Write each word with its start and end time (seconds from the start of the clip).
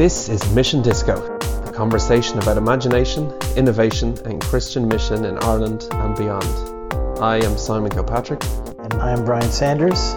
This 0.00 0.30
is 0.30 0.40
Mission 0.54 0.80
Disco, 0.80 1.36
a 1.66 1.72
conversation 1.74 2.38
about 2.38 2.56
imagination, 2.56 3.30
innovation, 3.54 4.16
and 4.24 4.40
Christian 4.40 4.88
mission 4.88 5.26
in 5.26 5.36
Ireland 5.40 5.86
and 5.92 6.16
beyond. 6.16 7.20
I 7.22 7.36
am 7.44 7.58
Simon 7.58 7.90
Kilpatrick. 7.90 8.42
And 8.78 8.94
I 8.94 9.10
am 9.10 9.26
Brian 9.26 9.50
Sanders. 9.50 10.14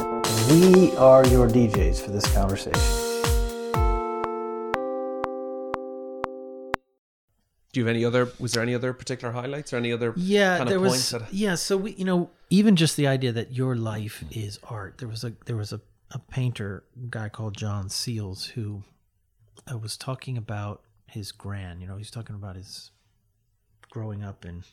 We 0.50 0.96
are 0.96 1.28
your 1.28 1.50
DJs 1.50 2.00
for 2.00 2.12
this 2.12 2.26
conversation. 2.34 2.80
Do 7.74 7.82
you 7.82 7.86
have 7.86 7.94
any 7.94 8.06
other? 8.06 8.32
Was 8.40 8.54
there 8.54 8.64
any 8.64 8.76
other 8.76 8.94
particular 8.94 9.34
highlights 9.34 9.74
or 9.74 9.76
any 9.76 9.92
other? 9.92 10.14
yeah 10.16 10.60
kind 10.60 10.70
there 10.70 10.78
of 10.78 10.84
was 10.84 11.10
that- 11.10 11.34
yeah 11.34 11.56
so 11.56 11.76
we 11.76 11.92
you 11.96 12.06
know 12.06 12.30
even 12.50 12.78
just 12.78 12.96
the 12.96 13.08
idea 13.08 13.34
that 13.34 13.52
your 13.52 13.76
life 13.76 14.24
is 14.32 14.60
art 14.64 15.00
there 15.00 15.10
was 15.10 15.26
a 15.26 15.34
there 15.46 15.58
was 15.58 15.74
a, 15.74 15.82
a 16.12 16.20
painter 16.20 16.86
guy 17.10 17.28
called 17.28 17.58
john 17.58 17.90
seals 17.90 18.46
who 18.46 18.84
uh, 19.72 19.78
was 19.78 19.98
talking 19.98 20.38
about 20.38 20.82
his 21.08 21.32
grand. 21.32 21.82
you 21.82 21.88
know 21.88 21.98
he's 21.98 22.12
talking 22.12 22.36
about 22.36 22.56
his 22.56 22.92
growing 23.92 24.24
up 24.24 24.46
in 24.46 24.64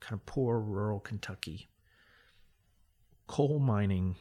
kind 0.00 0.12
of 0.14 0.26
poor 0.26 0.58
rural 0.58 1.00
kentucky 1.00 1.68
coal 3.26 3.58
mining 3.58 4.16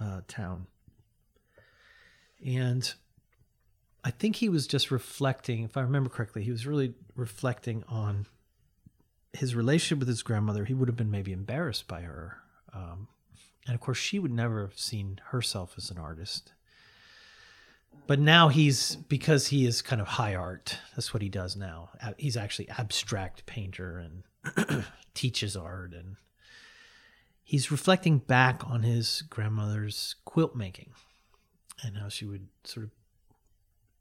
uh, 0.00 0.20
town 0.26 0.66
and 2.44 2.94
i 4.04 4.10
think 4.10 4.36
he 4.36 4.48
was 4.48 4.66
just 4.66 4.90
reflecting 4.90 5.64
if 5.64 5.76
i 5.76 5.80
remember 5.82 6.08
correctly 6.08 6.42
he 6.42 6.50
was 6.50 6.66
really 6.66 6.94
reflecting 7.14 7.84
on 7.88 8.26
his 9.36 9.54
relationship 9.54 10.00
with 10.00 10.08
his 10.08 10.22
grandmother, 10.22 10.64
he 10.64 10.74
would 10.74 10.88
have 10.88 10.96
been 10.96 11.10
maybe 11.10 11.32
embarrassed 11.32 11.86
by 11.86 12.02
her. 12.02 12.38
Um, 12.72 13.08
and 13.66 13.74
of 13.74 13.80
course, 13.80 13.98
she 13.98 14.18
would 14.18 14.32
never 14.32 14.62
have 14.62 14.78
seen 14.78 15.20
herself 15.26 15.74
as 15.76 15.90
an 15.90 15.98
artist. 15.98 16.52
But 18.06 18.20
now 18.20 18.48
he's, 18.48 18.96
because 18.96 19.48
he 19.48 19.66
is 19.66 19.82
kind 19.82 20.00
of 20.00 20.06
high 20.06 20.34
art, 20.34 20.78
that's 20.94 21.12
what 21.12 21.22
he 21.22 21.28
does 21.28 21.56
now. 21.56 21.90
He's 22.18 22.36
actually 22.36 22.68
abstract 22.70 23.46
painter 23.46 23.98
and 23.98 24.84
teaches 25.14 25.56
art. 25.56 25.92
And 25.92 26.16
he's 27.42 27.70
reflecting 27.70 28.18
back 28.18 28.68
on 28.68 28.84
his 28.84 29.22
grandmother's 29.28 30.14
quilt 30.24 30.54
making 30.54 30.90
and 31.82 31.96
how 31.96 32.08
she 32.08 32.24
would 32.26 32.46
sort 32.64 32.84
of 32.84 32.90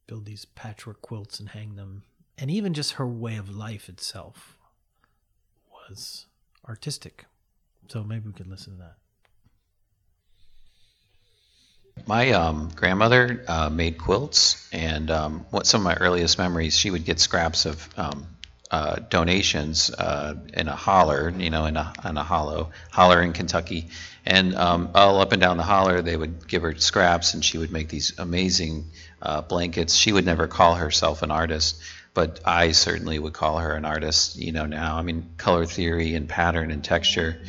build 0.08 0.26
these 0.26 0.46
patchwork 0.46 1.02
quilts 1.02 1.40
and 1.40 1.50
hang 1.50 1.76
them. 1.76 2.04
And 2.38 2.52
even 2.52 2.74
just 2.74 2.94
her 2.94 3.08
way 3.08 3.38
of 3.38 3.50
life 3.50 3.90
itself 3.90 4.58
was 5.72 6.28
artistic. 6.68 7.26
So 7.88 8.04
maybe 8.04 8.28
we 8.28 8.34
could 8.34 8.48
listen 8.48 8.74
to 8.74 8.80
that. 8.80 8.98
My 12.08 12.32
um, 12.32 12.72
grandmother 12.76 13.44
uh, 13.48 13.70
made 13.70 13.98
quilts, 13.98 14.70
and 14.72 15.10
um, 15.10 15.46
what 15.50 15.66
some 15.66 15.82
of 15.82 15.86
my 15.86 15.96
earliest 15.96 16.38
memories, 16.38 16.78
she 16.78 16.92
would 16.92 17.06
get 17.06 17.20
scraps 17.20 17.66
of 17.66 17.90
um, 17.98 18.28
uh, 18.70 18.98
donations 19.10 19.90
uh, 19.90 20.36
in 20.54 20.68
a 20.68 20.76
holler, 20.76 21.30
you 21.30 21.50
know, 21.50 21.66
in 21.66 21.78
a, 21.78 21.94
in 22.08 22.18
a 22.18 22.24
hollow, 22.24 22.72
holler 22.92 23.22
in 23.22 23.34
Kentucky. 23.34 23.90
And 24.26 24.56
um, 24.56 24.90
all 24.94 25.20
up 25.20 25.32
and 25.32 25.42
down 25.42 25.58
the 25.58 25.64
holler, 25.64 26.02
they 26.02 26.18
would 26.18 26.48
give 26.48 26.64
her 26.64 26.76
scraps, 26.76 27.34
and 27.34 27.44
she 27.44 27.58
would 27.58 27.72
make 27.72 27.90
these 27.90 28.18
amazing 28.20 28.86
uh, 29.22 29.42
blankets. 29.42 29.96
She 29.96 30.12
would 30.12 30.26
never 30.26 30.48
call 30.48 30.76
herself 30.76 31.22
an 31.22 31.32
artist, 31.32 31.82
but 32.14 32.40
I 32.46 32.72
certainly 32.72 33.18
would 33.18 33.34
call 33.34 33.60
her 33.60 33.74
an 33.74 33.86
artist, 33.86 34.36
you 34.36 34.52
know, 34.52 34.66
now. 34.66 34.98
I 34.98 35.02
mean, 35.02 35.30
color 35.38 35.66
theory 35.66 36.14
and 36.14 36.28
pattern 36.28 36.72
and 36.72 36.84
texture, 36.84 37.42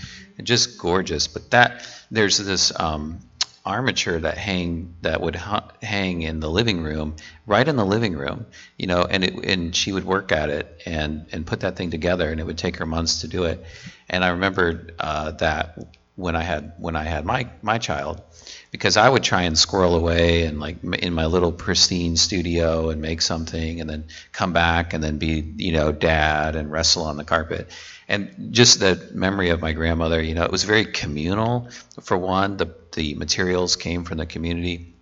just 0.42 0.78
gorgeous. 0.78 1.26
But 1.26 1.50
that, 1.50 1.86
there's 2.10 2.38
this 2.38 2.78
um, 2.78 3.20
armature 3.66 4.18
that 4.18 4.38
hang 4.38 4.94
that 5.02 5.20
would 5.20 5.36
hu- 5.36 5.68
hang 5.82 6.22
in 6.22 6.40
the 6.40 6.48
living 6.48 6.82
room, 6.82 7.16
right 7.46 7.66
in 7.66 7.76
the 7.76 7.84
living 7.84 8.14
room, 8.14 8.46
you 8.78 8.86
know, 8.86 9.02
and 9.02 9.24
it 9.24 9.34
and 9.44 9.74
she 9.74 9.92
would 9.92 10.04
work 10.04 10.32
at 10.32 10.48
it 10.48 10.82
and 10.86 11.26
and 11.32 11.46
put 11.46 11.60
that 11.60 11.76
thing 11.76 11.90
together, 11.90 12.30
and 12.30 12.40
it 12.40 12.46
would 12.46 12.58
take 12.58 12.76
her 12.76 12.86
months 12.86 13.20
to 13.20 13.28
do 13.28 13.44
it. 13.44 13.62
And 14.08 14.24
I 14.24 14.28
remembered 14.28 14.94
uh, 14.98 15.32
that 15.32 15.76
when 16.16 16.34
I 16.34 16.42
had 16.42 16.72
when 16.78 16.96
I 16.96 17.04
had 17.04 17.24
my 17.24 17.48
my 17.62 17.78
child, 17.78 18.22
because 18.70 18.96
I 18.96 19.08
would 19.08 19.22
try 19.22 19.42
and 19.42 19.56
squirrel 19.56 19.94
away 19.94 20.44
and 20.44 20.58
like 20.58 20.82
in 20.82 21.12
my 21.12 21.26
little 21.26 21.52
pristine 21.52 22.16
studio 22.16 22.88
and 22.88 23.00
make 23.00 23.20
something, 23.20 23.80
and 23.80 23.88
then 23.88 24.06
come 24.32 24.52
back 24.52 24.94
and 24.94 25.04
then 25.04 25.18
be 25.18 25.54
you 25.56 25.72
know 25.72 25.92
dad 25.92 26.56
and 26.56 26.72
wrestle 26.72 27.04
on 27.04 27.18
the 27.18 27.24
carpet. 27.24 27.70
And 28.08 28.52
just 28.52 28.80
the 28.80 29.10
memory 29.12 29.50
of 29.50 29.60
my 29.60 29.72
grandmother, 29.72 30.22
you 30.22 30.34
know, 30.34 30.44
it 30.44 30.50
was 30.50 30.64
very 30.64 30.86
communal. 30.86 31.68
For 32.02 32.16
one, 32.16 32.56
the 32.56 32.74
the 32.94 33.14
materials 33.14 33.76
came 33.76 34.04
from 34.04 34.16
the 34.16 34.26
community, 34.26 34.94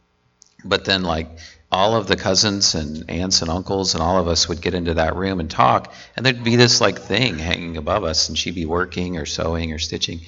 but 0.65 0.85
then 0.85 1.05
like 1.05 1.29
all 1.71 1.97
of 1.97 2.07
the 2.09 2.17
cousins 2.17 2.75
and 2.75 3.09
aunts 3.09 3.41
and 3.41 3.51
uncles 3.51 3.95
and 3.95 4.03
all 4.03 4.19
of 4.19 4.29
us 4.29 4.49
would 4.49 4.61
get 4.61 4.75
into 4.75 4.95
that 4.95 5.17
room 5.17 5.41
and 5.41 5.51
talk 5.51 5.93
and 6.17 6.25
there'd 6.25 6.45
be 6.45 6.55
this 6.55 6.81
like 6.81 7.01
thing 7.01 7.37
hanging 7.37 7.77
above 7.77 8.05
us 8.05 8.29
and 8.29 8.39
she'd 8.39 8.55
be 8.55 8.65
working 8.65 9.17
or 9.17 9.27
sewing 9.27 9.73
or 9.73 9.79
stitching 9.79 10.21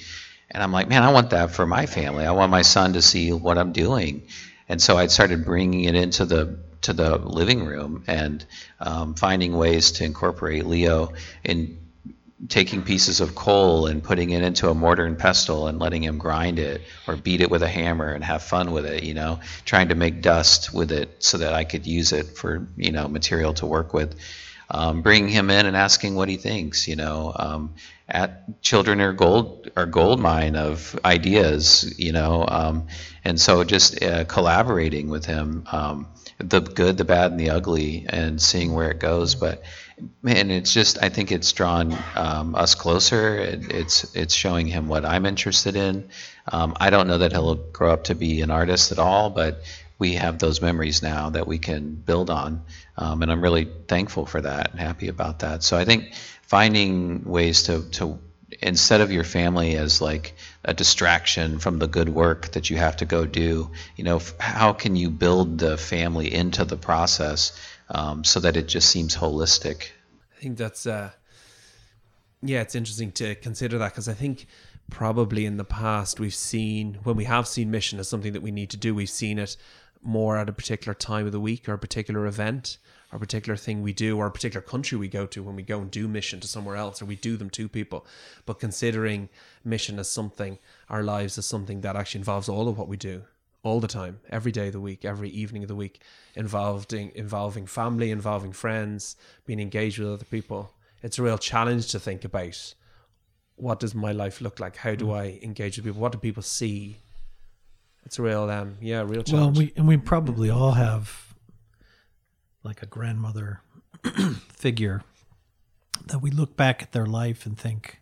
and 0.51 0.63
i'm 0.63 0.71
like 0.71 0.87
man 0.87 1.03
i 1.03 1.11
want 1.11 1.29
that 1.31 1.51
for 1.51 1.65
my 1.65 1.85
family. 1.85 2.25
I 2.25 2.31
want 2.31 2.51
my 2.51 2.61
son 2.61 2.93
to 2.93 3.01
see 3.01 3.31
what 3.31 3.57
i'm 3.57 3.71
doing. 3.71 4.23
And 4.69 4.81
so 4.81 4.97
i 4.97 5.07
started 5.07 5.45
bringing 5.45 5.83
it 5.85 5.95
into 5.95 6.25
the 6.25 6.59
to 6.81 6.93
the 6.93 7.17
living 7.17 7.65
room 7.65 8.03
and 8.07 8.45
um, 8.79 9.15
finding 9.15 9.55
ways 9.57 9.91
to 9.93 10.03
incorporate 10.05 10.65
leo 10.65 11.13
in 11.43 11.77
taking 12.49 12.83
pieces 12.83 13.19
of 13.19 13.33
coal 13.33 13.87
and 13.87 14.03
putting 14.03 14.29
it 14.29 14.43
into 14.43 14.69
a 14.69 14.73
mortar 14.75 15.05
and 15.05 15.17
pestle 15.17 15.67
and 15.67 15.79
letting 15.79 16.03
him 16.03 16.19
grind 16.19 16.59
it 16.59 16.81
or 17.07 17.15
beat 17.15 17.41
it 17.41 17.49
with 17.49 17.63
a 17.63 17.67
hammer 17.67 18.11
and 18.11 18.23
have 18.23 18.43
fun 18.43 18.71
with 18.71 18.85
it 18.85 19.03
you 19.03 19.13
know 19.13 19.39
trying 19.65 19.89
to 19.89 19.95
make 19.95 20.21
dust 20.21 20.71
with 20.73 20.91
it 20.91 21.23
so 21.23 21.37
that 21.39 21.53
i 21.53 21.63
could 21.63 21.87
use 21.87 22.11
it 22.13 22.27
for 22.37 22.67
you 22.77 22.91
know 22.91 23.07
material 23.07 23.53
to 23.53 23.65
work 23.65 23.93
with. 23.93 24.15
Um, 24.69 25.01
bringing 25.01 25.29
him 25.29 25.49
in 25.49 25.65
and 25.65 25.77
asking 25.77 26.15
what 26.15 26.29
he 26.29 26.37
thinks 26.37 26.87
you 26.87 26.95
know 26.97 27.33
um, 27.35 27.73
at 28.09 28.61
children 28.61 29.01
are 29.01 29.13
gold 29.13 29.69
are 29.75 29.85
gold 29.85 30.19
mine 30.19 30.55
of 30.55 30.97
ideas 31.03 31.93
you 31.99 32.11
know 32.11 32.45
um, 32.47 32.87
and 33.25 33.39
so 33.39 33.63
just 33.63 34.01
uh, 34.01 34.23
collaborating 34.25 35.09
with 35.09 35.25
him 35.25 35.63
um, 35.71 36.07
the 36.39 36.61
good 36.61 36.97
the 36.97 37.05
bad 37.05 37.31
and 37.31 37.39
the 37.39 37.49
ugly 37.49 38.05
and 38.07 38.41
seeing 38.41 38.73
where 38.73 38.91
it 38.91 38.99
goes. 38.99 39.35
But 39.35 39.63
man 40.21 40.51
it's 40.51 40.71
just 40.71 41.01
i 41.01 41.09
think 41.09 41.31
it's 41.31 41.51
drawn 41.51 41.97
um, 42.15 42.53
us 42.55 42.75
closer. 42.75 43.37
It, 43.37 43.71
it's 43.71 44.15
it's 44.15 44.33
showing 44.33 44.67
him 44.67 44.87
what 44.87 45.05
i'm 45.05 45.25
interested 45.25 45.75
in. 45.75 46.09
Um, 46.49 46.75
i 46.79 46.89
don't 46.91 47.07
know 47.07 47.17
that 47.17 47.31
he'll 47.31 47.55
grow 47.55 47.91
up 47.91 48.05
to 48.05 48.15
be 48.15 48.41
an 48.41 48.51
artist 48.51 48.91
at 48.91 48.99
all 48.99 49.31
but 49.31 49.61
we 49.99 50.13
have 50.13 50.39
those 50.39 50.61
memories 50.61 51.01
now 51.01 51.29
that 51.29 51.47
we 51.47 51.57
can 51.57 51.95
build 51.95 52.29
on 52.29 52.63
um, 52.97 53.21
and 53.21 53.31
i'm 53.31 53.41
really 53.41 53.67
thankful 53.87 54.25
for 54.25 54.41
that 54.41 54.71
and 54.71 54.79
happy 54.79 55.07
about 55.07 55.39
that. 55.39 55.63
So 55.63 55.77
i 55.77 55.85
think 55.85 56.13
finding 56.43 57.23
ways 57.25 57.63
to 57.63 57.89
to 57.91 58.19
instead 58.61 59.01
of 59.01 59.11
your 59.11 59.25
family 59.25 59.75
as 59.75 60.01
like 60.01 60.33
a 60.63 60.73
distraction 60.73 61.59
from 61.59 61.79
the 61.79 61.87
good 61.87 62.07
work 62.07 62.51
that 62.53 62.69
you 62.69 62.77
have 62.77 62.95
to 62.95 63.05
go 63.05 63.25
do 63.25 63.69
you 63.97 64.03
know 64.03 64.17
f- 64.17 64.39
how 64.39 64.71
can 64.71 64.95
you 64.95 65.09
build 65.09 65.57
the 65.57 65.77
family 65.77 66.33
into 66.33 66.63
the 66.63 66.77
process 66.77 67.51
um, 67.89 68.23
so 68.23 68.39
that 68.39 68.57
it 68.57 68.67
just 68.67 68.89
seems 68.89 69.15
holistic? 69.15 69.89
I 70.37 70.41
think 70.41 70.57
that's 70.57 70.85
uh 70.85 71.11
yeah, 72.43 72.61
it's 72.61 72.75
interesting 72.75 73.11
to 73.13 73.33
consider 73.35 73.79
that 73.79 73.91
because 73.91 74.07
I 74.07 74.13
think 74.13 74.45
probably 74.91 75.45
in 75.45 75.57
the 75.57 75.65
past 75.65 76.19
we've 76.19 76.35
seen 76.35 76.99
when 77.03 77.15
we 77.15 77.23
have 77.23 77.47
seen 77.47 77.71
mission 77.71 77.99
as 77.99 78.07
something 78.07 78.33
that 78.33 78.41
we 78.41 78.51
need 78.51 78.69
to 78.69 78.77
do, 78.77 78.93
we've 78.93 79.09
seen 79.09 79.39
it 79.39 79.57
more 80.01 80.37
at 80.37 80.49
a 80.49 80.53
particular 80.53 80.93
time 80.93 81.25
of 81.25 81.31
the 81.31 81.39
week 81.39 81.67
or 81.67 81.73
a 81.73 81.79
particular 81.79 82.25
event 82.25 82.77
or 83.11 83.17
a 83.17 83.19
particular 83.19 83.55
thing 83.55 83.81
we 83.81 83.93
do 83.93 84.17
or 84.17 84.27
a 84.27 84.31
particular 84.31 84.61
country 84.61 84.97
we 84.97 85.07
go 85.07 85.25
to 85.25 85.43
when 85.43 85.55
we 85.55 85.63
go 85.63 85.79
and 85.79 85.91
do 85.91 86.07
mission 86.07 86.39
to 86.39 86.47
somewhere 86.47 86.75
else 86.75 87.01
or 87.01 87.05
we 87.05 87.15
do 87.15 87.37
them 87.37 87.49
to 87.49 87.69
people. 87.69 88.05
But 88.45 88.59
considering 88.59 89.29
mission 89.63 89.99
as 89.99 90.09
something, 90.09 90.59
our 90.89 91.03
lives 91.03 91.37
as 91.37 91.45
something 91.45 91.81
that 91.81 91.95
actually 91.95 92.19
involves 92.19 92.49
all 92.49 92.67
of 92.67 92.77
what 92.77 92.87
we 92.87 92.97
do 92.97 93.23
all 93.63 93.79
the 93.79 93.87
time, 93.87 94.19
every 94.29 94.51
day 94.51 94.67
of 94.67 94.73
the 94.73 94.79
week, 94.79 95.03
every 95.03 95.29
evening 95.29 95.63
of 95.63 95.67
the 95.67 95.75
week, 95.75 96.01
involved 96.35 96.93
in, 96.93 97.11
involving 97.15 97.65
family, 97.65 98.11
involving 98.11 98.53
friends, 98.53 99.15
being 99.45 99.59
engaged 99.59 99.99
with 99.99 100.09
other 100.09 100.25
people. 100.25 100.73
It's 101.03 101.19
a 101.19 101.23
real 101.23 101.37
challenge 101.37 101.91
to 101.91 101.99
think 101.99 102.23
about 102.23 102.73
what 103.57 103.79
does 103.79 103.93
my 103.93 104.11
life 104.11 104.39
look 104.39 104.59
like? 104.59 104.77
How 104.77 104.95
do 104.95 105.07
mm. 105.07 105.17
I 105.17 105.39
engage 105.43 105.77
with 105.77 105.85
people? 105.85 106.01
What 106.01 106.11
do 106.13 106.17
people 106.17 106.43
see? 106.43 106.97
It's 108.07 108.17
a 108.19 108.21
real, 108.21 108.49
um, 108.49 108.77
yeah, 108.79 109.01
real 109.01 109.21
challenge. 109.21 109.57
Well, 109.57 109.65
we 109.65 109.73
and 109.75 109.85
we 109.85 109.97
probably 109.97 110.49
all 110.49 110.71
have 110.71 111.35
like 112.63 112.81
a 112.81 112.85
grandmother 112.85 113.59
figure 114.47 115.03
that 116.05 116.19
we 116.19 116.31
look 116.31 116.55
back 116.55 116.81
at 116.81 116.93
their 116.93 117.05
life 117.05 117.45
and 117.45 117.59
think 117.59 117.99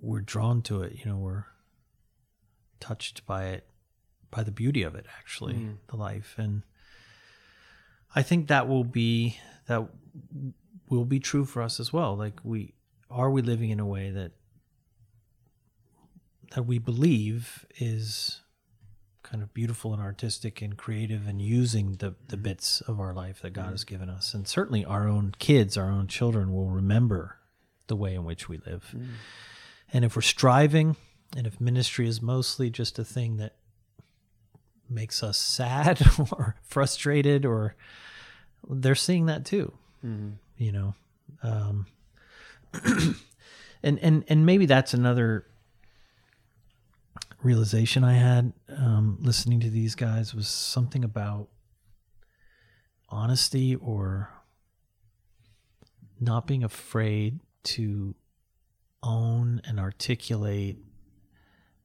we're 0.00 0.22
drawn 0.22 0.62
to 0.62 0.80
it. 0.80 0.94
You 1.00 1.10
know, 1.10 1.18
we're 1.18 1.44
touched 2.80 3.26
by 3.26 3.44
it, 3.48 3.66
by 4.30 4.42
the 4.42 4.52
beauty 4.52 4.84
of 4.84 4.94
it. 4.94 5.04
Actually, 5.18 5.76
the 5.88 5.96
life, 5.96 6.36
and 6.38 6.62
I 8.14 8.22
think 8.22 8.48
that 8.48 8.66
will 8.66 8.84
be 8.84 9.38
that 9.66 9.86
will 10.88 11.04
be 11.04 11.20
true 11.20 11.44
for 11.44 11.60
us 11.60 11.78
as 11.78 11.92
well. 11.92 12.16
Like 12.16 12.40
we 12.42 12.72
are 13.10 13.30
we 13.30 13.42
living 13.42 13.68
in 13.68 13.80
a 13.80 13.86
way 13.86 14.08
that 14.08 14.32
that 16.50 16.64
we 16.66 16.78
believe 16.78 17.64
is 17.78 18.40
kind 19.22 19.42
of 19.42 19.52
beautiful 19.54 19.92
and 19.92 20.02
artistic 20.02 20.60
and 20.62 20.76
creative 20.76 21.26
and 21.28 21.40
using 21.40 21.92
the, 21.96 22.14
the 22.28 22.36
Mm-hmm. 22.36 22.42
bits 22.42 22.80
of 22.82 22.98
our 22.98 23.12
life 23.12 23.40
that 23.42 23.52
God 23.52 23.70
has 23.70 23.84
given 23.84 24.08
us. 24.08 24.34
And 24.34 24.48
certainly 24.48 24.84
our 24.84 25.06
own 25.08 25.34
kids, 25.38 25.76
our 25.76 25.88
own 25.90 26.06
children 26.08 26.52
will 26.52 26.70
remember 26.70 27.36
the 27.86 27.94
way 27.96 28.14
in 28.14 28.24
which 28.24 28.48
we 28.48 28.58
live. 28.66 28.92
Mm. 28.96 29.06
And 29.92 30.04
if 30.04 30.16
we're 30.16 30.22
striving, 30.22 30.96
and 31.36 31.46
if 31.46 31.60
ministry 31.60 32.08
is 32.08 32.20
mostly 32.22 32.70
just 32.70 32.98
a 32.98 33.04
thing 33.04 33.36
that 33.36 33.56
makes 34.88 35.22
us 35.22 35.38
sad 35.38 36.00
or 36.32 36.56
frustrated, 36.62 37.44
or 37.44 37.76
they're 38.68 38.94
seeing 38.96 39.26
that 39.26 39.44
too, 39.44 39.72
Mm-hmm. 40.04 40.30
you 40.56 40.72
know. 40.72 40.94
Um, 41.42 41.86
and 43.82 43.98
and 43.98 44.24
and 44.28 44.46
maybe 44.46 44.66
that's 44.66 44.94
another 44.94 45.46
realization 47.42 48.04
I 48.04 48.14
had 48.14 48.52
um, 48.68 49.18
listening 49.20 49.60
to 49.60 49.70
these 49.70 49.94
guys 49.94 50.34
was 50.34 50.48
something 50.48 51.04
about 51.04 51.48
honesty 53.08 53.74
or 53.74 54.30
not 56.20 56.46
being 56.46 56.62
afraid 56.62 57.40
to 57.62 58.14
own 59.02 59.60
and 59.64 59.80
articulate 59.80 60.78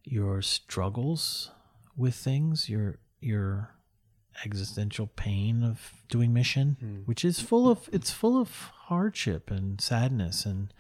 your 0.04 0.42
struggles 0.42 1.52
with 1.98 2.16
things, 2.16 2.70
your 2.70 3.00
your 3.22 3.72
existential 4.44 5.08
pain 5.08 5.64
of 5.64 5.94
doing 6.10 6.34
mission, 6.34 6.78
which 7.06 7.24
is 7.24 7.40
full 7.40 7.70
of 7.70 7.90
it's 7.92 8.12
full 8.12 8.40
of 8.40 8.72
hardship 8.88 9.50
and 9.50 9.80
sadness 9.80 10.46
and 10.46 10.74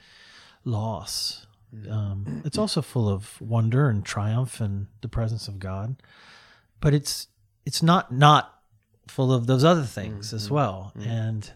loss. 0.66 1.48
Um, 1.89 2.42
it's 2.45 2.57
also 2.57 2.81
full 2.81 3.10
of 3.10 3.42
wonder 3.42 3.89
and 3.89 4.06
triumph 4.06 4.62
and 4.62 4.88
the 5.01 5.07
presence 5.07 5.48
of 5.48 5.60
God, 5.60 5.95
but 6.81 6.94
it's 6.94 7.27
it's 7.66 7.81
not 7.83 8.12
not 8.12 8.60
full 9.07 9.31
of 9.31 9.48
those 9.48 9.63
other 9.63 9.83
things 9.83 10.33
as 10.33 10.50
well. 10.50 10.94
And 10.95 11.51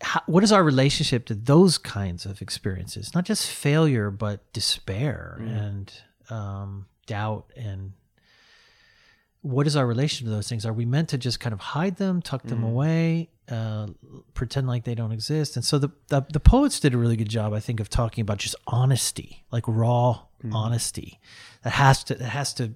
how, 0.00 0.22
what 0.26 0.42
is 0.42 0.52
our 0.52 0.62
relationship 0.62 1.26
to 1.26 1.34
those 1.34 1.78
kinds 1.78 2.26
of 2.26 2.40
experiences? 2.40 3.14
Not 3.14 3.24
just 3.24 3.50
failure, 3.50 4.10
but 4.10 4.52
despair 4.52 5.36
and 5.40 5.92
um, 6.30 6.86
doubt 7.06 7.52
and 7.56 7.92
what 9.42 9.66
is 9.66 9.76
our 9.76 9.86
relation 9.86 10.26
to 10.26 10.30
those 10.30 10.48
things? 10.48 10.66
Are 10.66 10.72
we 10.72 10.84
meant 10.84 11.08
to 11.10 11.18
just 11.18 11.40
kind 11.40 11.52
of 11.52 11.60
hide 11.60 11.96
them, 11.96 12.20
tuck 12.20 12.42
them 12.42 12.60
mm. 12.60 12.66
away, 12.66 13.30
uh, 13.48 13.88
pretend 14.34 14.66
like 14.66 14.84
they 14.84 14.94
don't 14.94 15.12
exist? 15.12 15.56
And 15.56 15.64
so 15.64 15.78
the, 15.78 15.90
the 16.08 16.26
the 16.30 16.40
poets 16.40 16.78
did 16.78 16.94
a 16.94 16.98
really 16.98 17.16
good 17.16 17.28
job, 17.28 17.52
I 17.54 17.60
think, 17.60 17.80
of 17.80 17.88
talking 17.88 18.22
about 18.22 18.38
just 18.38 18.54
honesty, 18.66 19.44
like 19.50 19.64
raw 19.66 20.22
mm. 20.44 20.52
honesty, 20.52 21.20
that 21.62 21.72
has 21.74 22.04
to 22.04 22.14
that 22.14 22.28
has 22.28 22.52
to 22.54 22.74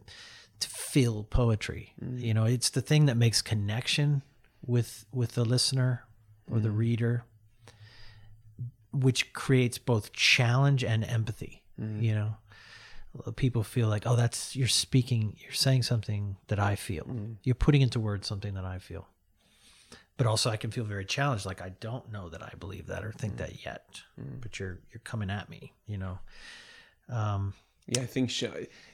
to 0.60 0.68
fill 0.68 1.24
poetry. 1.24 1.92
Mm. 2.02 2.20
You 2.20 2.34
know, 2.34 2.44
it's 2.44 2.70
the 2.70 2.80
thing 2.80 3.06
that 3.06 3.16
makes 3.16 3.42
connection 3.42 4.22
with 4.66 5.04
with 5.12 5.32
the 5.32 5.44
listener 5.44 6.04
or 6.50 6.60
the 6.60 6.70
reader, 6.70 7.24
which 8.92 9.32
creates 9.32 9.78
both 9.78 10.12
challenge 10.12 10.82
and 10.82 11.04
empathy. 11.04 11.62
You 11.76 12.14
know, 12.14 12.36
people 13.36 13.62
feel 13.62 13.88
like, 13.88 14.06
oh, 14.06 14.16
that's 14.16 14.56
you're 14.56 14.68
speaking, 14.68 15.36
you're 15.38 15.52
saying 15.52 15.82
something 15.82 16.36
that 16.48 16.58
I 16.58 16.76
feel. 16.76 17.04
Mm. 17.04 17.36
You're 17.42 17.54
putting 17.54 17.82
into 17.82 18.00
words 18.00 18.26
something 18.26 18.54
that 18.54 18.64
I 18.64 18.78
feel. 18.78 19.08
But 20.16 20.26
also, 20.26 20.50
I 20.50 20.56
can 20.56 20.70
feel 20.70 20.84
very 20.84 21.04
challenged. 21.04 21.44
Like 21.44 21.62
I 21.62 21.70
don't 21.80 22.12
know 22.12 22.28
that 22.28 22.42
I 22.42 22.52
believe 22.58 22.86
that 22.86 23.04
or 23.04 23.12
think 23.12 23.34
mm. 23.34 23.38
that 23.38 23.64
yet. 23.64 24.02
Mm. 24.20 24.40
But 24.40 24.58
you're 24.58 24.78
you're 24.92 25.00
coming 25.04 25.30
at 25.30 25.48
me. 25.48 25.72
You 25.86 25.98
know. 25.98 26.18
Um, 27.08 27.54
Yeah, 27.86 28.00
I 28.00 28.06
think 28.06 28.30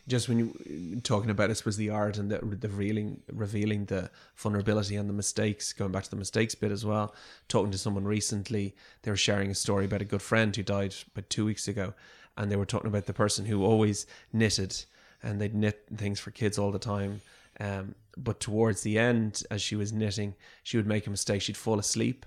just 0.08 0.28
when 0.28 0.38
you 0.38 1.00
talking 1.02 1.30
about, 1.30 1.48
I 1.48 1.52
suppose 1.52 1.76
the 1.76 1.90
art 1.90 2.18
and 2.18 2.28
the, 2.28 2.38
the 2.38 2.68
revealing, 2.68 3.22
revealing 3.30 3.84
the 3.84 4.10
vulnerability 4.34 4.96
and 4.96 5.08
the 5.08 5.12
mistakes. 5.14 5.72
Going 5.72 5.92
back 5.92 6.02
to 6.04 6.10
the 6.10 6.16
mistakes 6.16 6.56
bit 6.56 6.72
as 6.72 6.84
well. 6.84 7.14
Talking 7.46 7.70
to 7.70 7.78
someone 7.78 8.04
recently, 8.04 8.74
they 9.02 9.10
were 9.12 9.16
sharing 9.16 9.50
a 9.50 9.54
story 9.54 9.84
about 9.84 10.02
a 10.02 10.04
good 10.06 10.22
friend 10.22 10.54
who 10.56 10.64
died 10.64 10.94
about 11.14 11.30
two 11.30 11.44
weeks 11.44 11.68
ago, 11.68 11.94
and 12.36 12.50
they 12.50 12.56
were 12.56 12.66
talking 12.66 12.88
about 12.88 13.06
the 13.06 13.12
person 13.12 13.46
who 13.46 13.64
always 13.64 14.06
knitted, 14.32 14.84
and 15.22 15.40
they'd 15.40 15.54
knit 15.54 15.86
things 15.96 16.20
for 16.20 16.30
kids 16.30 16.58
all 16.58 16.70
the 16.70 16.78
time. 16.78 17.20
Um, 17.58 17.94
but 18.16 18.40
towards 18.40 18.82
the 18.82 18.98
end, 18.98 19.42
as 19.50 19.60
she 19.62 19.76
was 19.76 19.92
knitting, 19.92 20.34
she 20.62 20.76
would 20.76 20.86
make 20.86 21.06
a 21.06 21.10
mistake. 21.10 21.42
She'd 21.42 21.56
fall 21.56 21.78
asleep 21.78 22.26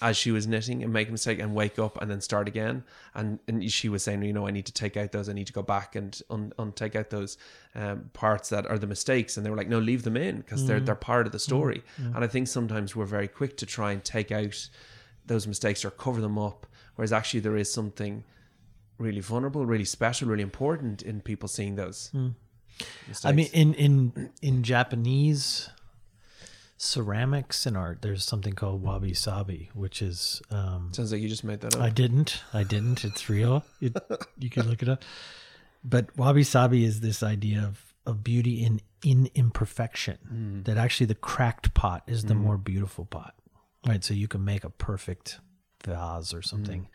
as 0.00 0.16
she 0.16 0.30
was 0.30 0.46
knitting 0.46 0.82
and 0.82 0.92
make 0.92 1.08
a 1.08 1.12
mistake 1.12 1.38
and 1.38 1.54
wake 1.54 1.78
up 1.78 2.00
and 2.00 2.10
then 2.10 2.20
start 2.20 2.48
again. 2.48 2.84
And 3.14 3.38
and 3.48 3.70
she 3.70 3.88
was 3.88 4.02
saying, 4.02 4.22
you 4.22 4.32
know, 4.32 4.46
I 4.46 4.50
need 4.50 4.66
to 4.66 4.72
take 4.72 4.96
out 4.96 5.12
those. 5.12 5.28
I 5.28 5.32
need 5.32 5.46
to 5.48 5.52
go 5.52 5.62
back 5.62 5.96
and 5.96 6.18
un, 6.30 6.52
un 6.58 6.72
take 6.72 6.96
out 6.96 7.10
those 7.10 7.36
um, 7.74 8.10
parts 8.12 8.48
that 8.50 8.66
are 8.66 8.78
the 8.78 8.86
mistakes. 8.86 9.36
And 9.36 9.44
they 9.44 9.50
were 9.50 9.56
like, 9.56 9.68
no, 9.68 9.78
leave 9.78 10.02
them 10.02 10.16
in 10.16 10.38
because 10.38 10.66
they're 10.66 10.80
they're 10.80 10.94
part 10.94 11.26
of 11.26 11.32
the 11.32 11.38
story. 11.38 11.82
And 12.14 12.24
I 12.24 12.26
think 12.26 12.48
sometimes 12.48 12.96
we're 12.96 13.04
very 13.04 13.28
quick 13.28 13.56
to 13.58 13.66
try 13.66 13.92
and 13.92 14.02
take 14.02 14.32
out 14.32 14.68
those 15.26 15.46
mistakes 15.46 15.84
or 15.84 15.90
cover 15.90 16.20
them 16.20 16.38
up, 16.38 16.66
whereas 16.96 17.12
actually 17.12 17.40
there 17.40 17.56
is 17.56 17.72
something 17.72 18.24
really 19.00 19.20
vulnerable, 19.20 19.66
really 19.66 19.84
special, 19.84 20.28
really 20.28 20.42
important 20.42 21.02
in 21.02 21.20
people 21.20 21.48
seeing 21.48 21.74
those. 21.76 22.10
Hmm. 22.12 22.28
Mistakes. 23.08 23.24
I 23.24 23.32
mean, 23.32 23.48
in 23.52 23.74
in 23.74 24.30
in 24.40 24.62
Japanese 24.62 25.68
ceramics 26.76 27.66
and 27.66 27.76
art, 27.76 28.00
there's 28.00 28.24
something 28.24 28.54
called 28.54 28.82
wabi 28.82 29.12
sabi, 29.12 29.70
which 29.74 30.00
is 30.00 30.40
um, 30.50 30.90
sounds 30.92 31.12
like 31.12 31.20
you 31.20 31.28
just 31.28 31.44
made 31.44 31.60
that 31.60 31.74
up. 31.74 31.82
I 31.82 31.90
didn't. 31.90 32.42
I 32.54 32.62
didn't. 32.62 33.04
It's 33.04 33.28
real. 33.28 33.64
It, 33.80 33.96
you 34.38 34.50
can 34.50 34.68
look 34.68 34.82
it 34.82 34.88
up. 34.88 35.02
But 35.84 36.16
wabi 36.16 36.42
sabi 36.42 36.84
is 36.84 37.00
this 37.00 37.22
idea 37.22 37.60
of, 37.60 37.94
of 38.06 38.24
beauty 38.24 38.64
in 38.64 38.80
in 39.04 39.30
imperfection. 39.34 40.18
Hmm. 40.26 40.62
That 40.62 40.78
actually 40.78 41.06
the 41.06 41.14
cracked 41.14 41.74
pot 41.74 42.02
is 42.06 42.24
the 42.24 42.34
hmm. 42.34 42.42
more 42.42 42.56
beautiful 42.56 43.04
pot. 43.04 43.34
Right. 43.86 44.04
So 44.04 44.14
you 44.14 44.28
can 44.28 44.44
make 44.44 44.64
a 44.64 44.70
perfect 44.70 45.40
vase 45.84 46.34
or 46.34 46.42
something. 46.42 46.88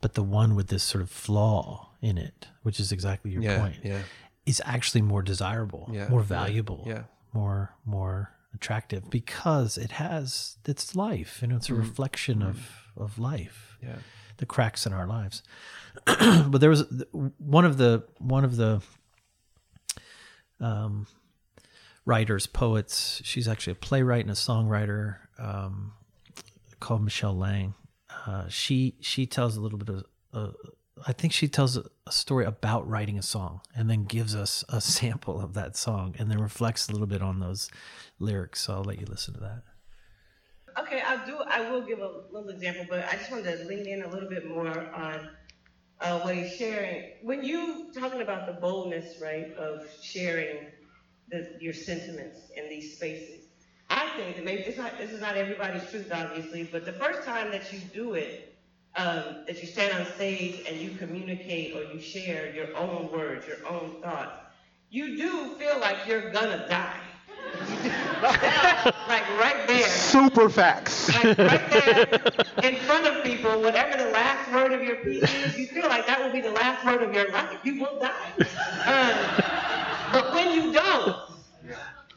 But 0.00 0.14
the 0.14 0.22
one 0.22 0.54
with 0.54 0.68
this 0.68 0.82
sort 0.82 1.02
of 1.02 1.10
flaw 1.10 1.90
in 2.00 2.18
it, 2.18 2.46
which 2.62 2.78
is 2.78 2.92
exactly 2.92 3.32
your 3.32 3.42
yeah, 3.42 3.60
point, 3.60 3.76
yeah, 3.82 4.02
is 4.46 4.62
actually 4.64 5.02
more 5.02 5.22
desirable, 5.22 5.90
Yeah, 5.92 6.08
more 6.08 6.22
valuable, 6.22 6.84
yeah. 6.86 7.04
more 7.32 7.74
more 7.84 8.32
attractive 8.54 9.10
because 9.10 9.76
it 9.76 9.92
has 9.92 10.56
its 10.66 10.96
life 10.96 11.42
and 11.42 11.52
it's 11.52 11.68
a 11.68 11.74
reflection 11.74 12.42
of 12.42 12.88
of 12.96 13.18
life 13.18 13.76
yeah. 13.82 13.96
the 14.38 14.46
cracks 14.46 14.86
in 14.86 14.92
our 14.92 15.06
lives. 15.06 15.42
but 16.06 16.58
there 16.58 16.70
was 16.70 16.84
one 17.38 17.64
of 17.64 17.76
the 17.76 18.04
one 18.18 18.44
of 18.44 18.56
the 18.56 18.80
um, 20.60 21.06
writers, 22.04 22.46
poets. 22.46 23.20
She's 23.24 23.48
actually 23.48 23.72
a 23.72 23.76
playwright 23.76 24.22
and 24.22 24.30
a 24.30 24.34
songwriter 24.34 25.16
um, 25.38 25.92
called 26.80 27.02
Michelle 27.02 27.36
Lang. 27.36 27.74
Uh, 28.28 28.46
she 28.48 28.94
she 29.00 29.24
tells 29.26 29.56
a 29.56 29.60
little 29.60 29.78
bit 29.78 29.88
of. 29.88 30.04
Uh, 30.34 30.52
I 31.06 31.12
think 31.12 31.32
she 31.32 31.48
tells 31.48 31.78
a, 31.78 31.84
a 32.06 32.12
story 32.12 32.44
about 32.44 32.86
writing 32.86 33.18
a 33.18 33.22
song 33.22 33.60
and 33.74 33.88
then 33.88 34.04
gives 34.04 34.34
us 34.34 34.64
a 34.68 34.80
sample 34.98 35.40
of 35.40 35.54
that 35.54 35.76
song 35.76 36.14
and 36.18 36.30
then 36.30 36.38
reflects 36.38 36.88
a 36.88 36.92
little 36.92 37.06
bit 37.06 37.22
on 37.22 37.40
those 37.40 37.70
lyrics. 38.18 38.60
So 38.60 38.74
I'll 38.74 38.84
let 38.84 39.00
you 39.00 39.06
listen 39.06 39.32
to 39.34 39.40
that. 39.40 39.62
Okay, 40.78 41.00
I'll 41.00 41.24
do. 41.24 41.38
I 41.48 41.70
will 41.70 41.80
give 41.80 42.00
a 42.00 42.10
little 42.30 42.50
example, 42.50 42.84
but 42.90 43.06
I 43.10 43.16
just 43.16 43.30
wanted 43.30 43.56
to 43.56 43.64
lean 43.64 43.86
in 43.88 44.02
a 44.02 44.08
little 44.08 44.28
bit 44.28 44.46
more 44.46 44.76
on 44.94 45.30
uh, 46.02 46.20
what 46.20 46.34
he's 46.34 46.54
sharing. 46.54 47.12
When 47.22 47.42
you 47.42 47.90
talking 47.98 48.20
about 48.20 48.46
the 48.46 48.60
boldness, 48.60 49.22
right, 49.22 49.54
of 49.54 49.86
sharing 50.02 50.66
the, 51.30 51.56
your 51.60 51.72
sentiments 51.72 52.50
in 52.54 52.68
these 52.68 52.96
spaces, 52.96 53.47
think 54.18 54.36
that 54.36 54.44
maybe 54.44 54.62
it's 54.62 54.78
not. 54.78 54.98
This 54.98 55.12
is 55.12 55.20
not 55.20 55.36
everybody's 55.36 55.88
truth, 55.90 56.10
obviously, 56.12 56.64
but 56.64 56.84
the 56.84 56.92
first 56.92 57.24
time 57.24 57.50
that 57.52 57.72
you 57.72 57.80
do 57.92 58.14
it, 58.14 58.56
um, 58.96 59.44
that 59.46 59.60
you 59.60 59.66
stand 59.66 59.98
on 59.98 60.06
stage 60.14 60.64
and 60.68 60.76
you 60.80 60.90
communicate 60.90 61.76
or 61.76 61.82
you 61.92 62.00
share 62.00 62.54
your 62.54 62.76
own 62.76 63.10
words, 63.12 63.46
your 63.46 63.66
own 63.68 64.02
thoughts, 64.02 64.32
you 64.90 65.16
do 65.16 65.54
feel 65.54 65.78
like 65.80 65.98
you're 66.06 66.30
gonna 66.30 66.66
die. 66.68 67.00
like 69.08 69.26
right 69.38 69.64
there. 69.66 69.86
Super 69.86 70.50
facts. 70.50 71.08
Like 71.14 71.38
right 71.38 71.70
there 71.70 72.20
in 72.64 72.76
front 72.76 73.06
of 73.06 73.24
people, 73.24 73.60
whatever 73.62 74.02
the 74.02 74.10
last 74.10 74.50
word 74.52 74.72
of 74.72 74.82
your 74.82 74.96
piece 74.96 75.22
is, 75.22 75.58
you 75.58 75.66
feel 75.66 75.88
like 75.88 76.06
that 76.06 76.22
will 76.22 76.32
be 76.32 76.40
the 76.40 76.50
last 76.50 76.84
word 76.84 77.02
of 77.02 77.14
your 77.14 77.30
life. 77.30 77.58
You 77.62 77.80
will 77.80 77.98
die. 78.00 78.32
Um, 78.86 80.12
but 80.12 80.34
when 80.34 80.52
you 80.52 80.72
don't, 80.72 81.16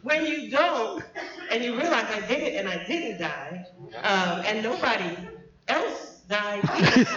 when 0.04 0.26
you 0.26 0.50
don't, 0.50 1.04
and 1.50 1.64
you 1.64 1.78
realize 1.78 2.10
I 2.10 2.22
did 2.22 2.44
it 2.44 2.56
and 2.56 2.68
I 2.68 2.84
didn't 2.86 3.18
die, 3.18 3.66
um, 4.04 4.42
and 4.46 4.62
nobody 4.62 5.18
else 5.68 6.22
died 6.28 6.64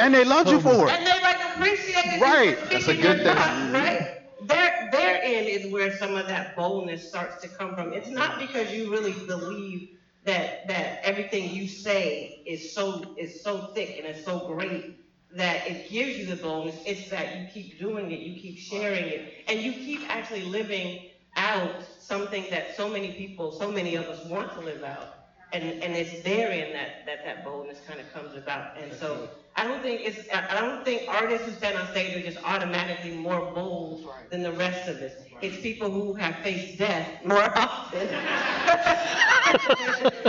and 0.00 0.14
they 0.14 0.24
love 0.24 0.48
you 0.48 0.60
for 0.60 0.90
it. 0.90 0.92
And 0.92 1.06
they 1.06 1.20
like 1.22 1.38
appreciate 1.54 2.06
it. 2.06 2.20
Right. 2.20 2.58
That's 2.70 2.88
a 2.88 2.94
good 2.94 3.22
thing. 3.22 3.72
Right. 3.72 4.02
There, 4.40 4.88
therein 4.92 5.46
is 5.46 5.66
where 5.66 5.90
some 5.90 6.14
of 6.14 6.28
that 6.28 6.54
boldness 6.54 7.02
starts 7.02 7.36
to 7.38 7.48
come 7.48 7.74
from. 7.74 7.92
It's 7.92 8.10
not 8.10 8.38
because 8.38 8.72
you 8.72 8.90
really 8.90 9.14
believe 9.26 9.88
that 10.24 10.66
that 10.66 10.98
everything 11.02 11.48
you 11.48 11.66
say 11.66 12.34
is 12.44 12.74
so 12.74 13.00
is 13.16 13.42
so 13.42 13.60
thick 13.74 13.94
and 13.96 14.06
is 14.06 14.22
so 14.24 14.40
great 14.40 14.84
that 15.30 15.66
it 15.66 15.88
gives 15.88 16.16
you 16.16 16.26
the 16.26 16.36
boldness. 16.36 16.78
It's 16.84 17.08
that 17.08 17.32
you 17.32 17.46
keep 17.46 17.78
doing 17.78 18.10
it, 18.10 18.20
you 18.20 18.34
keep 18.34 18.58
sharing 18.58 19.06
it, 19.06 19.22
and 19.46 19.60
you 19.60 19.72
keep 19.72 20.02
actually 20.08 20.42
living 20.42 20.98
out 21.36 21.84
something 22.00 22.46
that 22.50 22.76
so 22.76 22.88
many 22.88 23.12
people, 23.12 23.52
so 23.52 23.70
many 23.70 23.94
of 23.96 24.06
us 24.06 24.24
want 24.26 24.52
to 24.54 24.60
live 24.60 24.82
out. 24.82 25.14
And, 25.52 25.64
and 25.82 25.94
it's 25.94 26.22
therein 26.24 26.72
that, 26.72 27.06
that 27.06 27.24
that 27.24 27.44
boldness 27.44 27.80
kind 27.86 28.00
of 28.00 28.12
comes 28.12 28.36
about. 28.36 28.76
And 28.76 28.92
so 28.92 29.28
I 29.54 29.64
don't 29.64 29.80
think 29.80 30.00
it's 30.04 30.28
I 30.32 30.60
don't 30.60 30.84
think 30.84 31.04
artists 31.08 31.46
who 31.46 31.52
stand 31.52 31.78
on 31.78 31.86
stage 31.88 32.16
are 32.16 32.22
just 32.22 32.38
automatically 32.44 33.12
more 33.12 33.52
bold 33.54 34.08
than 34.30 34.42
the 34.42 34.52
rest 34.52 34.88
of 34.88 35.00
us. 35.00 35.12
It's 35.40 35.60
people 35.60 35.90
who 35.90 36.14
have 36.14 36.34
faced 36.36 36.78
death 36.78 37.08
more 37.24 37.56
often, 37.56 38.00
or 38.08 38.12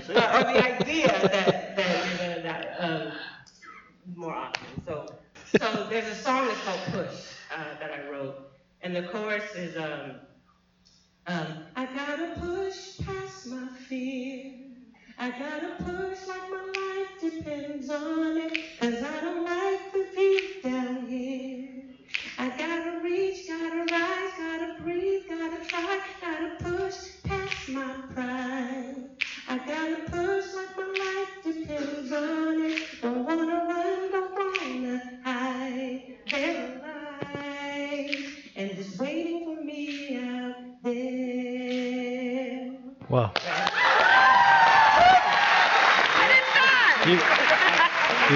the 0.09 0.77
idea 0.77 1.07
that, 1.07 1.75
that 1.75 2.07
you're 2.07 2.17
gonna 2.17 2.43
die 2.43 2.67
um, 2.79 3.11
more 4.15 4.35
often. 4.35 4.67
So 4.85 5.05
so 5.59 5.87
there's 5.89 6.07
a 6.07 6.15
song 6.15 6.47
that's 6.47 6.61
called 6.61 6.79
Push 6.91 7.33
uh, 7.55 7.63
that 7.79 7.91
I 7.91 8.09
wrote, 8.09 8.35
and 8.81 8.95
the 8.95 9.03
chorus 9.03 9.43
is 9.55 9.75
um, 9.77 10.13
um, 11.27 11.47
I 11.75 11.85
gotta 11.85 12.27
push 12.39 12.97
past 12.99 13.47
my 13.47 13.67
fear. 13.87 14.53
I 15.17 15.31
gotta 15.31 15.75
push 15.83 16.27
like 16.27 16.49
my 16.51 16.63
life 16.77 17.21
depends 17.21 17.89
on 17.89 18.37
it. 18.37 18.53
Cause 18.79 18.96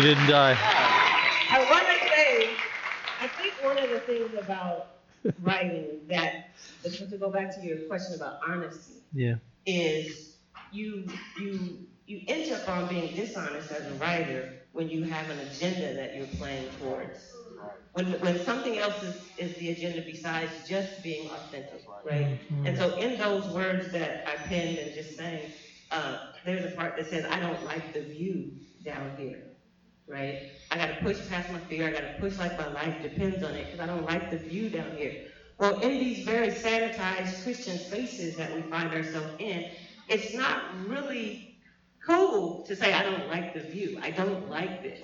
didn't 0.01 0.27
die. 0.27 0.58
I 1.51 1.67
want 1.70 1.86
to 1.86 2.10
say, 2.10 2.50
I 3.22 3.27
think 3.27 3.53
one 3.63 3.77
of 3.77 3.89
the 3.89 4.00
things 4.00 4.31
about 4.38 4.88
writing 5.41 5.86
that, 6.10 6.50
to 6.84 7.17
go 7.17 7.29
back 7.29 7.53
to 7.55 7.62
your 7.65 7.77
question 7.88 8.15
about 8.15 8.39
honesty, 8.48 8.96
Yeah. 9.13 9.36
is 9.65 10.38
you 10.72 11.08
you 11.39 11.79
you 12.08 12.22
end 12.27 12.51
up 12.51 12.67
on 12.67 12.88
being 12.88 13.15
dishonest 13.15 13.72
as 13.72 13.86
a 13.86 13.93
writer 13.96 14.53
when 14.74 14.89
you 14.89 15.03
have 15.03 15.29
an 15.29 15.39
agenda 15.39 15.93
that 15.93 16.15
you're 16.15 16.27
playing 16.38 16.67
towards. 16.79 17.20
When 17.93 18.05
when 18.22 18.39
something 18.39 18.77
else 18.77 19.03
is, 19.03 19.15
is 19.38 19.55
the 19.58 19.70
agenda 19.72 20.01
besides 20.01 20.51
just 20.67 21.03
being 21.03 21.29
authentic, 21.29 21.86
right? 22.05 22.39
And 22.65 22.75
so 22.77 22.96
in 22.98 23.20
those 23.20 23.46
words 23.53 23.91
that 23.91 24.25
I 24.27 24.36
penned 24.48 24.77
and 24.79 24.93
just 24.96 25.15
saying, 25.17 25.51
uh, 25.91 26.17
there's 26.46 26.72
a 26.72 26.75
part 26.75 26.96
that 26.98 27.08
says, 27.08 27.25
I 27.29 27.39
don't 27.39 27.63
like 27.65 27.93
the 27.93 28.01
view 28.01 28.53
down 28.84 29.12
here, 29.17 29.43
right? 30.12 30.51
I 30.70 30.77
gotta 30.77 30.98
push 31.01 31.18
past 31.30 31.50
my 31.51 31.60
fear, 31.60 31.88
I 31.88 31.91
gotta 31.91 32.15
push 32.20 32.38
like 32.38 32.58
my 32.58 32.68
life 32.74 33.01
depends 33.01 33.44
on 33.44 33.53
it, 33.56 33.65
because 33.65 33.80
I 33.80 33.86
don't 33.86 34.06
like 34.06 34.30
the 34.30 34.38
view 34.38 34.70
down 34.70 34.91
here. 34.98 35.27
Well, 35.58 35.80
in 35.80 36.00
these 36.00 36.25
very 36.25 36.50
sanitized 36.50 37.44
Christian 37.44 37.77
spaces 37.77 38.36
that 38.36 38.53
we 38.53 38.62
find 38.63 38.94
ourselves 38.94 39.34
in, 39.39 39.70
it's 40.10 40.34
not 40.34 40.63
really 40.88 41.56
cool 42.06 42.63
to 42.63 42.75
say, 42.75 42.94
I 42.94 43.03
don't 43.03 43.27
like 43.30 43.53
the 43.53 43.62
view, 43.62 44.00
I 44.01 44.12
don't 44.12 44.50
like 44.50 44.84
this. 44.84 45.00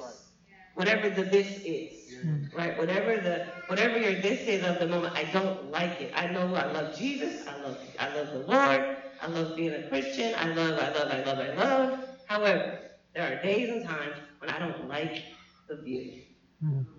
Whatever 0.76 1.10
the 1.10 1.24
this 1.24 1.62
is, 1.66 2.16
right? 2.54 2.78
Whatever 2.78 3.18
the 3.18 3.48
whatever 3.66 3.98
your 3.98 4.22
this 4.22 4.42
is 4.42 4.64
of 4.64 4.78
the 4.78 4.88
moment, 4.88 5.16
I 5.16 5.24
don't 5.24 5.72
like 5.72 6.02
it. 6.02 6.14
I 6.16 6.28
know 6.28 6.54
I 6.54 6.72
love 6.72 6.96
Jesus, 6.96 7.48
I 7.48 7.60
love 7.64 7.78
I 8.00 8.16
love 8.16 8.28
the 8.28 8.40
Lord, 8.40 8.98
I 9.22 9.28
love 9.28 9.56
being 9.56 9.74
a 9.74 9.90
Christian, 9.90 10.36
I 10.38 10.54
love, 10.54 10.78
I 10.78 10.94
love, 10.94 11.12
I 11.12 11.24
love, 11.24 11.40
I 11.40 11.54
love. 11.56 12.00
However, 12.28 12.80
there 13.16 13.32
are 13.32 13.42
days 13.42 13.70
and 13.70 13.88
times 13.88 14.18
when 14.40 14.50
I 14.50 14.60
don't 14.60 14.88
like 14.88 15.24
the 15.68 15.78
view. 15.78 16.22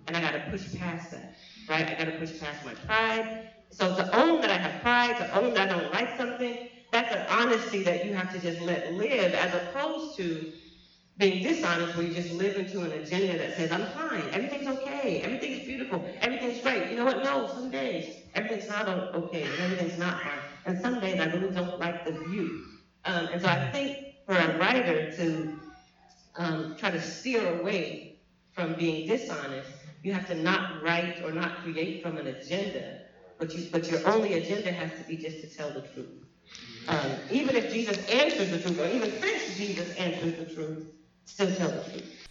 And 0.07 0.17
I 0.17 0.21
gotta 0.21 0.39
push 0.49 0.73
past 0.75 1.11
that, 1.11 1.35
right? 1.69 1.87
I 1.89 1.95
gotta 1.95 2.17
push 2.17 2.39
past 2.39 2.65
my 2.65 2.73
pride. 2.73 3.29
So 3.71 3.95
to 3.95 4.15
own 4.15 4.41
that 4.41 4.49
I 4.49 4.57
have 4.57 4.81
pride, 4.81 5.17
to 5.17 5.37
own 5.37 5.53
that 5.53 5.69
I 5.69 5.79
don't 5.79 5.91
like 5.91 6.17
something, 6.17 6.57
that's 6.91 7.11
an 7.11 7.21
honesty 7.29 7.83
that 7.83 8.05
you 8.05 8.13
have 8.13 8.31
to 8.33 8.39
just 8.39 8.61
let 8.61 8.93
live 8.93 9.33
as 9.33 9.53
opposed 9.53 10.15
to 10.17 10.53
being 11.17 11.43
dishonest 11.43 11.95
where 11.95 12.05
you 12.05 12.13
just 12.13 12.31
live 12.31 12.55
into 12.55 12.81
an 12.81 12.91
agenda 12.93 13.37
that 13.37 13.55
says, 13.55 13.71
I'm 13.71 13.85
fine, 13.87 14.23
everything's 14.31 14.67
okay, 14.67 15.21
everything's 15.21 15.65
beautiful, 15.65 16.03
everything's 16.21 16.59
great. 16.61 16.89
You 16.89 16.95
know 16.95 17.05
what? 17.05 17.23
No, 17.23 17.47
some 17.47 17.69
days 17.69 18.05
everything's 18.35 18.69
not 18.69 18.87
okay, 18.87 19.43
and 19.43 19.59
everything's 19.59 19.97
not 19.97 20.21
fine. 20.21 20.39
And 20.65 20.79
some 20.79 20.99
days 20.99 21.19
I 21.19 21.25
really 21.25 21.51
don't 21.53 21.79
like 21.79 22.05
the 22.05 22.11
view. 22.11 22.65
Um, 23.05 23.27
and 23.33 23.41
so 23.41 23.47
I 23.47 23.69
think 23.71 23.97
for 24.25 24.35
a 24.35 24.57
writer 24.57 25.11
to 25.17 25.59
um, 26.39 26.75
try 26.77 26.89
to 26.89 27.01
steer 27.01 27.59
away 27.59 28.15
from 28.53 28.73
being 28.73 29.07
dishonest, 29.07 29.69
you 30.01 30.13
have 30.13 30.25
to 30.27 30.35
not 30.35 30.81
write 30.81 31.21
or 31.23 31.31
not 31.31 31.57
create 31.57 32.01
from 32.01 32.17
an 32.17 32.27
agenda, 32.27 33.01
but 33.37 33.53
you, 33.53 33.67
but 33.71 33.91
your 33.91 34.07
only 34.07 34.33
agenda 34.33 34.71
has 34.71 34.89
to 34.97 35.03
be 35.07 35.17
just 35.17 35.41
to 35.41 35.47
tell 35.47 35.69
the 35.69 35.81
truth. 35.81 36.07
Um, 36.87 37.11
even 37.29 37.55
if 37.55 37.71
Jesus 37.71 37.97
answers 38.09 38.49
the 38.49 38.59
truth, 38.59 38.79
or 38.79 38.87
even 38.87 39.11
if 39.13 39.57
Jesus 39.57 39.93
answers 39.97 40.37
the 40.37 40.55
truth, 40.55 40.87
still 41.25 41.53
tell 41.53 41.69
the 41.69 41.83
truth. 41.91 42.27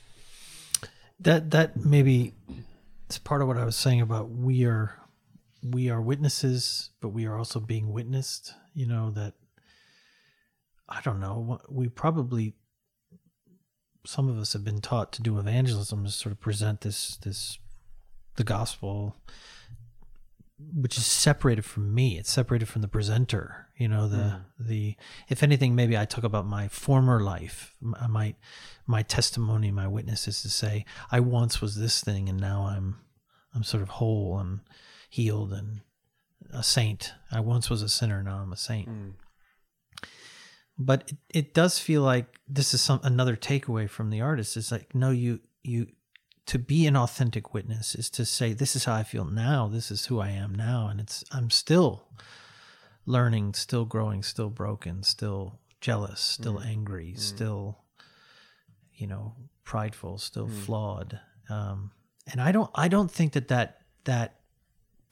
That 1.20 1.50
that 1.50 1.76
maybe 1.76 2.32
it's 3.06 3.18
part 3.18 3.42
of 3.42 3.48
what 3.48 3.58
I 3.58 3.64
was 3.64 3.76
saying 3.76 4.00
about 4.00 4.30
we 4.30 4.64
are 4.64 4.94
we 5.62 5.90
are 5.90 6.00
witnesses, 6.00 6.90
but 7.00 7.10
we 7.10 7.26
are 7.26 7.36
also 7.36 7.60
being 7.60 7.92
witnessed. 7.92 8.54
You 8.74 8.86
know 8.86 9.10
that 9.10 9.34
I 10.88 11.00
don't 11.02 11.20
know. 11.20 11.60
We 11.68 11.88
probably 11.88 12.54
some 14.08 14.26
of 14.30 14.38
us 14.38 14.54
have 14.54 14.64
been 14.64 14.80
taught 14.80 15.12
to 15.12 15.20
do 15.20 15.38
evangelism 15.38 16.02
to 16.02 16.10
sort 16.10 16.32
of 16.32 16.40
present 16.40 16.80
this 16.80 17.16
this 17.18 17.58
the 18.36 18.44
gospel 18.44 19.16
which 20.74 20.96
is 20.96 21.06
separated 21.06 21.64
from 21.64 21.94
me. 21.94 22.18
It's 22.18 22.32
separated 22.32 22.68
from 22.68 22.80
the 22.82 22.88
presenter 22.88 23.68
you 23.76 23.86
know 23.86 24.08
the 24.08 24.16
hmm. 24.16 24.38
the 24.58 24.96
if 25.28 25.42
anything 25.42 25.74
maybe 25.74 25.96
i 25.96 26.06
talk 26.06 26.24
about 26.24 26.46
my 26.46 26.68
former 26.68 27.20
life. 27.20 27.74
My 27.82 28.34
my 28.86 29.02
testimony 29.02 29.70
my 29.70 29.86
witness 29.86 30.26
is 30.26 30.40
to 30.40 30.48
say 30.48 30.86
i 31.12 31.20
once 31.20 31.60
was 31.60 31.76
this 31.76 32.02
thing 32.02 32.30
and 32.30 32.40
now 32.40 32.62
i'm 32.62 32.96
i'm 33.54 33.62
sort 33.62 33.82
of 33.82 33.90
whole 33.90 34.38
and 34.38 34.60
healed 35.10 35.52
and 35.52 35.82
a 36.50 36.62
saint. 36.62 37.12
I 37.30 37.40
once 37.40 37.68
was 37.68 37.82
a 37.82 37.90
sinner 37.90 38.22
now 38.22 38.38
i'm 38.38 38.54
a 38.54 38.56
saint 38.56 38.88
hmm. 38.88 39.10
But 40.78 41.10
it, 41.10 41.16
it 41.30 41.54
does 41.54 41.78
feel 41.78 42.02
like 42.02 42.38
this 42.48 42.72
is 42.72 42.80
some 42.80 43.00
another 43.02 43.36
takeaway 43.36 43.88
from 43.88 44.10
the 44.10 44.20
artist. 44.20 44.56
Is 44.56 44.70
like 44.70 44.94
no 44.94 45.10
you 45.10 45.40
you 45.62 45.88
to 46.46 46.58
be 46.58 46.86
an 46.86 46.96
authentic 46.96 47.52
witness 47.52 47.94
is 47.94 48.08
to 48.08 48.24
say 48.24 48.52
this 48.52 48.74
is 48.76 48.84
how 48.84 48.94
i 48.94 49.02
feel 49.02 49.24
now. 49.24 49.68
This 49.68 49.90
is 49.90 50.06
who 50.06 50.20
i 50.20 50.30
am 50.30 50.54
now. 50.54 50.88
And 50.88 51.00
it's 51.00 51.24
i'm 51.32 51.50
still 51.50 52.04
learning 53.06 53.54
still 53.54 53.84
growing 53.84 54.22
still 54.22 54.50
broken 54.50 55.02
still 55.02 55.58
jealous 55.80 56.20
still 56.20 56.58
mm. 56.58 56.66
angry 56.66 57.14
mm. 57.16 57.20
still 57.20 57.78
you 58.94 59.06
know 59.06 59.34
prideful 59.64 60.18
still 60.18 60.46
mm. 60.46 60.58
flawed. 60.64 61.20
Um, 61.50 61.92
and 62.30 62.40
i 62.40 62.52
don't 62.52 62.70
i 62.74 62.88
don't 62.88 63.10
think 63.10 63.32
that 63.32 63.48
that 63.48 63.80
that 64.04 64.37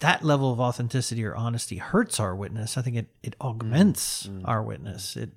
that 0.01 0.23
level 0.25 0.53
of 0.53 0.61
authenticity 0.61 1.25
or 1.25 1.35
honesty 1.35 1.77
hurts 1.79 2.21
our 2.21 2.35
witness 2.35 2.77
i 2.77 2.83
think 2.83 2.97
it 2.97 3.07
it 3.23 3.35
augments 3.41 4.29
our 4.45 4.63
witness 4.63 5.17
it 5.17 5.31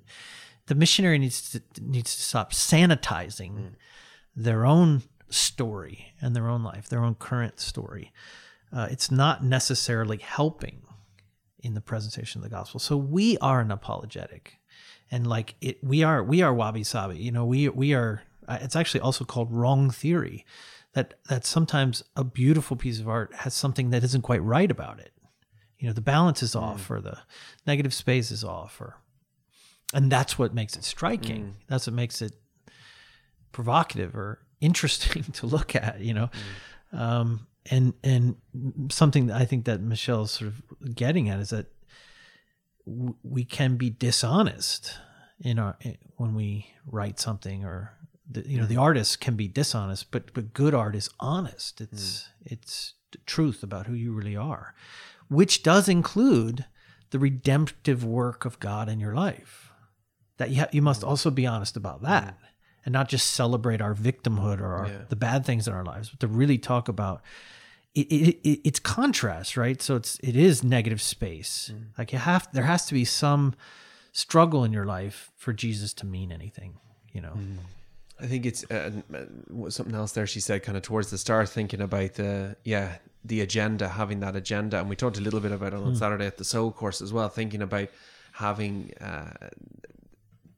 the 0.66 0.74
missionary 0.74 1.18
needs 1.18 1.50
to 1.50 1.62
needs 1.80 2.14
to 2.16 2.22
stop 2.22 2.52
sanitizing 2.52 3.72
their 4.36 4.64
own 4.66 5.02
story 5.28 6.12
and 6.20 6.34
their 6.36 6.48
own 6.48 6.62
life 6.62 6.88
their 6.88 7.02
own 7.04 7.14
current 7.14 7.58
story 7.60 8.12
uh, 8.72 8.86
it's 8.90 9.10
not 9.10 9.42
necessarily 9.42 10.18
helping 10.18 10.82
in 11.62 11.74
the 11.74 11.80
presentation 11.80 12.38
of 12.38 12.44
the 12.44 12.48
gospel. 12.56 12.78
So 12.80 12.96
we 12.96 13.36
are 13.38 13.60
an 13.60 13.70
apologetic, 13.72 14.60
and 15.10 15.26
like 15.26 15.56
it, 15.60 15.82
we 15.82 16.04
are 16.04 16.22
we 16.22 16.40
are 16.40 16.54
wabi 16.54 16.84
sabi. 16.84 17.18
You 17.18 17.32
know, 17.32 17.44
we 17.44 17.68
we 17.68 17.94
are. 17.94 18.22
uh, 18.46 18.58
It's 18.62 18.76
actually 18.76 19.00
also 19.00 19.24
called 19.24 19.52
wrong 19.52 19.90
theory. 19.90 20.46
That 20.94 21.14
that 21.28 21.44
sometimes 21.44 22.02
a 22.16 22.24
beautiful 22.24 22.76
piece 22.76 22.98
of 22.98 23.08
art 23.08 23.32
has 23.34 23.54
something 23.54 23.90
that 23.90 24.02
isn't 24.02 24.22
quite 24.22 24.42
right 24.42 24.70
about 24.70 24.98
it. 24.98 25.12
You 25.78 25.86
know, 25.86 25.92
the 25.92 26.00
balance 26.00 26.42
is 26.42 26.56
off, 26.56 26.88
mm. 26.88 26.96
or 26.96 27.00
the 27.00 27.18
negative 27.66 27.94
space 27.94 28.30
is 28.30 28.42
off, 28.42 28.80
or 28.80 28.96
and 29.94 30.10
that's 30.10 30.38
what 30.38 30.52
makes 30.52 30.76
it 30.76 30.84
striking. 30.84 31.44
Mm. 31.44 31.52
That's 31.68 31.86
what 31.86 31.94
makes 31.94 32.20
it 32.20 32.34
provocative 33.52 34.14
or 34.14 34.40
interesting 34.60 35.22
to 35.22 35.46
look 35.46 35.74
at. 35.74 36.00
You 36.00 36.14
know. 36.14 36.30
Mm. 36.92 36.98
Um, 36.98 37.46
and 37.70 37.94
and 38.02 38.36
something 38.90 39.26
that 39.26 39.36
I 39.36 39.44
think 39.44 39.64
that 39.66 39.80
Michelle's 39.80 40.32
sort 40.32 40.52
of 40.52 40.94
getting 40.94 41.28
at 41.28 41.40
is 41.40 41.50
that 41.50 41.66
w- 42.86 43.16
we 43.22 43.44
can 43.44 43.76
be 43.76 43.90
dishonest 43.90 44.94
in 45.40 45.58
our 45.58 45.76
when 46.16 46.34
we 46.34 46.66
write 46.86 47.18
something 47.20 47.64
or 47.64 47.92
the, 48.30 48.48
you 48.48 48.58
know 48.58 48.66
the 48.66 48.76
artist 48.76 49.20
can 49.20 49.34
be 49.34 49.48
dishonest, 49.48 50.10
but 50.10 50.32
but 50.32 50.54
good 50.54 50.74
art 50.74 50.94
is 50.94 51.10
honest. 51.18 51.80
It's 51.80 52.24
hmm. 52.24 52.54
it's 52.54 52.94
the 53.12 53.18
truth 53.26 53.62
about 53.62 53.86
who 53.86 53.94
you 53.94 54.12
really 54.12 54.36
are, 54.36 54.74
which 55.28 55.62
does 55.62 55.88
include 55.88 56.66
the 57.10 57.18
redemptive 57.18 58.04
work 58.04 58.44
of 58.44 58.60
God 58.60 58.88
in 58.88 59.00
your 59.00 59.14
life. 59.14 59.72
That 60.36 60.50
you 60.50 60.60
ha- 60.60 60.68
you 60.72 60.82
must 60.82 61.02
hmm. 61.02 61.08
also 61.08 61.30
be 61.30 61.46
honest 61.46 61.76
about 61.76 62.02
that, 62.02 62.34
hmm. 62.34 62.46
and 62.84 62.92
not 62.92 63.08
just 63.08 63.30
celebrate 63.30 63.80
our 63.80 63.94
victimhood 63.94 64.60
or 64.60 64.74
our, 64.74 64.86
Yeah. 64.86 65.02
the 65.08 65.16
bad 65.16 65.44
things 65.44 65.66
in 65.66 65.74
our 65.74 65.84
lives, 65.84 66.10
but 66.10 66.20
to 66.20 66.28
really 66.28 66.58
talk 66.58 66.88
about 66.88 67.22
it, 67.94 68.06
it, 68.12 68.48
it 68.48 68.60
it's 68.64 68.78
contrast, 68.78 69.56
right? 69.56 69.82
So 69.82 69.96
it's 69.96 70.18
it 70.20 70.36
is 70.36 70.62
negative 70.62 71.02
space. 71.02 71.72
Like 71.98 72.12
you 72.12 72.18
have 72.18 72.48
there 72.52 72.64
has 72.64 72.86
to 72.86 72.94
be 72.94 73.04
some 73.04 73.54
struggle 74.12 74.64
in 74.64 74.72
your 74.72 74.86
life 74.86 75.32
for 75.36 75.52
Jesus 75.52 75.92
to 75.94 76.06
mean 76.06 76.30
anything, 76.30 76.78
you 77.12 77.20
know. 77.20 77.34
I 78.20 78.26
think 78.26 78.46
it's 78.46 78.64
uh, 78.70 78.90
uh, 79.14 79.70
something 79.70 79.94
else 79.94 80.12
there. 80.12 80.26
She 80.26 80.40
said 80.40 80.62
kind 80.62 80.76
of 80.76 80.82
towards 80.82 81.10
the 81.10 81.18
start, 81.18 81.48
thinking 81.48 81.80
about 81.80 82.14
the 82.14 82.56
yeah 82.64 82.96
the 83.24 83.40
agenda, 83.40 83.88
having 83.88 84.20
that 84.20 84.36
agenda, 84.36 84.78
and 84.78 84.88
we 84.88 84.96
talked 84.96 85.18
a 85.18 85.20
little 85.20 85.40
bit 85.40 85.52
about 85.52 85.74
it 85.74 85.78
on 85.78 85.94
Saturday 85.94 86.26
at 86.26 86.38
the 86.38 86.44
Soul 86.44 86.72
course 86.72 87.02
as 87.02 87.12
well. 87.12 87.28
Thinking 87.28 87.62
about 87.62 87.88
having 88.32 88.92
uh, 89.00 89.48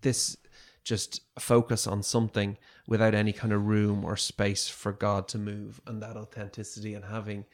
this 0.03 0.37
just 0.85 1.21
focus 1.39 1.87
on 1.87 2.03
something 2.03 2.57
without 2.87 3.15
any 3.15 3.33
kind 3.33 3.53
of 3.53 3.67
room 3.67 4.05
or 4.05 4.17
space 4.17 4.69
for 4.69 4.93
God 4.93 5.29
to 5.29 5.39
move, 5.39 5.81
and 5.87 6.03
that 6.03 6.17
authenticity, 6.17 6.95
and 6.95 7.05
having 7.05 7.45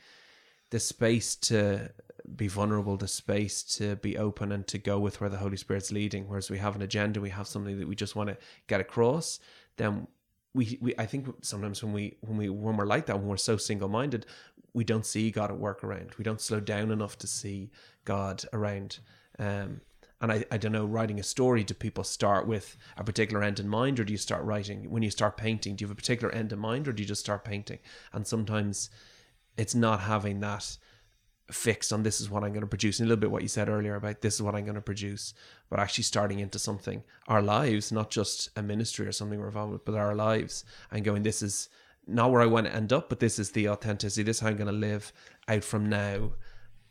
the 0.71 0.81
space 0.81 1.35
to 1.37 1.91
be 2.37 2.49
vulnerable, 2.49 2.97
the 2.97 3.09
space 3.09 3.63
to 3.63 3.97
be 3.97 4.19
open 4.19 4.53
and 4.53 4.67
to 4.67 4.79
go 4.79 4.99
with 4.99 5.21
where 5.21 5.31
the 5.31 5.39
Holy 5.39 5.57
Spirit's 5.57 5.91
leading. 5.91 6.29
Whereas 6.29 6.51
we 6.51 6.59
have 6.59 6.77
an 6.77 6.83
agenda, 6.83 7.21
we 7.21 7.31
have 7.31 7.47
something 7.47 7.79
that 7.79 7.89
we 7.89 7.95
just 7.95 8.17
want 8.17 8.29
to 8.29 8.37
get 8.67 8.81
across, 8.81 9.41
then 9.79 10.07
we, 10.55 10.79
we 10.81 10.95
I 10.99 11.07
think 11.07 11.27
sometimes 11.43 11.83
when 11.83 11.93
we 11.93 12.17
when 12.21 12.37
we 12.37 12.49
when 12.49 12.77
we're 12.77 12.87
like 12.87 13.07
that, 13.07 13.19
when 13.19 13.29
we're 13.29 13.37
so 13.37 13.57
single 13.57 13.89
minded, 13.89 14.27
we 14.75 14.85
don't 14.85 15.07
see 15.07 15.31
God 15.31 15.51
at 15.51 15.59
work 15.59 15.83
around. 15.83 16.15
We 16.19 16.25
don't 16.25 16.41
slow 16.41 16.61
down 16.61 16.91
enough 16.91 17.17
to 17.19 17.27
see 17.27 17.71
God 18.05 18.45
around. 18.53 18.99
Um, 19.39 19.81
and 20.21 20.33
I, 20.33 20.45
I 20.51 20.59
don't 20.59 20.73
know, 20.73 20.85
writing 20.85 21.21
a 21.21 21.23
story, 21.23 21.63
do 21.63 21.75
people 21.75 22.03
start 22.03 22.47
with 22.47 22.77
a 22.97 23.05
particular 23.05 23.43
end 23.43 23.61
in 23.61 23.69
mind, 23.69 24.01
or 24.01 24.05
do 24.05 24.13
you 24.13 24.19
start 24.19 24.45
writing 24.45 24.91
when 24.91 25.05
you 25.05 25.11
start 25.11 25.37
painting? 25.37 25.77
Do 25.77 25.83
you 25.85 25.87
have 25.87 25.93
a 25.93 26.01
particular 26.01 26.35
end 26.35 26.53
in 26.53 26.59
mind, 26.59 26.89
or 26.89 26.93
do 26.93 27.03
you 27.03 27.09
just 27.09 27.21
start 27.21 27.45
painting? 27.45 27.79
And 28.13 28.27
sometimes 28.27 28.91
it's 29.57 29.77
not 29.77 30.01
having 30.01 30.41
that 30.41 30.77
fixed 31.51 31.93
on 31.93 32.03
this 32.03 32.21
is 32.21 32.29
what 32.29 32.45
I'm 32.45 32.51
going 32.51 32.63
to 32.63 32.67
produce. 32.67 33.01
And 33.01 33.07
a 33.07 33.09
little 33.09 33.21
bit 33.21 33.31
what 33.31 33.43
you 33.43 33.49
said 33.49 33.69
earlier 33.69 33.95
about 33.95 34.21
this 34.21 34.35
is 34.35 34.43
what 34.43 34.55
I'm 34.55 34.65
going 34.65 34.75
to 34.75 34.81
produce, 34.81 35.35
but 35.71 35.81
actually 35.81 36.05
starting 36.05 36.41
into 36.41 36.59
something, 36.59 37.03
our 37.27 37.43
lives, 37.43 37.91
not 37.91 38.11
just 38.11 38.51
a 38.57 38.63
ministry 38.63 39.07
or 39.07 39.13
something 39.13 39.39
we're 39.39 39.47
involved 39.47 39.73
with, 39.73 39.85
but 39.85 39.95
our 39.95 40.15
lives, 40.15 40.65
and 40.91 41.05
going, 41.05 41.23
this 41.23 41.43
is 41.43 41.69
not 42.07 42.31
where 42.31 42.43
I 42.43 42.47
want 42.47 42.67
to 42.67 42.75
end 42.75 42.93
up, 42.93 43.09
but 43.09 43.21
this 43.21 43.39
is 43.39 43.51
the 43.51 43.69
authenticity. 43.69 44.23
This 44.23 44.37
is 44.37 44.41
how 44.41 44.49
I'm 44.49 44.57
going 44.57 44.67
to 44.67 44.73
live 44.73 45.13
out 45.47 45.65
from 45.65 45.89
now 45.89 46.33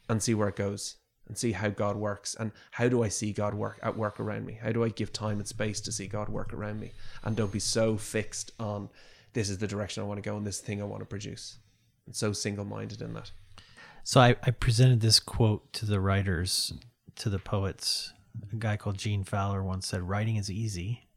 and 0.10 0.22
see 0.22 0.34
where 0.34 0.48
it 0.48 0.56
goes 0.56 0.98
and 1.28 1.38
see 1.38 1.52
how 1.52 1.70
God 1.70 1.98
works 1.98 2.36
and 2.40 2.52
how 2.72 2.88
do 2.88 3.04
I 3.04 3.10
see 3.10 3.34
God 3.34 3.54
work 3.54 3.80
at 3.84 3.98
work 3.98 4.20
around 4.20 4.46
me? 4.46 4.58
How 4.62 4.72
do 4.72 4.84
I 4.84 4.90
give 4.90 5.12
time 5.12 5.40
and 5.40 5.48
space 5.48 5.82
to 5.82 5.92
see 5.92 6.08
God 6.08 6.30
work 6.30 6.54
around 6.54 6.80
me? 6.80 6.92
And 7.24 7.36
don't 7.36 7.52
be 7.52 7.60
so 7.60 7.98
fixed 7.98 8.52
on 8.60 8.90
this 9.34 9.50
is 9.50 9.58
the 9.58 9.68
direction 9.68 10.02
I 10.02 10.06
want 10.06 10.24
to 10.24 10.28
go 10.28 10.38
and 10.38 10.48
this 10.48 10.62
thing 10.62 10.82
I 10.82 10.86
want 10.86 11.02
to 11.02 11.06
produce. 11.06 11.58
And 12.06 12.16
so 12.16 12.32
single 12.32 12.66
minded 12.66 13.02
in 13.02 13.14
that. 13.14 13.32
So 14.08 14.22
I, 14.22 14.38
I 14.42 14.52
presented 14.52 15.02
this 15.02 15.20
quote 15.20 15.74
to 15.74 15.86
the 15.86 16.00
writers, 16.00 16.72
to 17.18 17.30
the 17.30 17.40
poets. 17.40 18.14
A 18.54 18.56
guy 18.56 18.78
called 18.78 18.98
Gene 18.98 19.26
Fowler 19.26 19.62
once 19.62 19.86
said, 19.86 20.08
Writing 20.08 20.38
is 20.38 20.50
easy. 20.50 21.10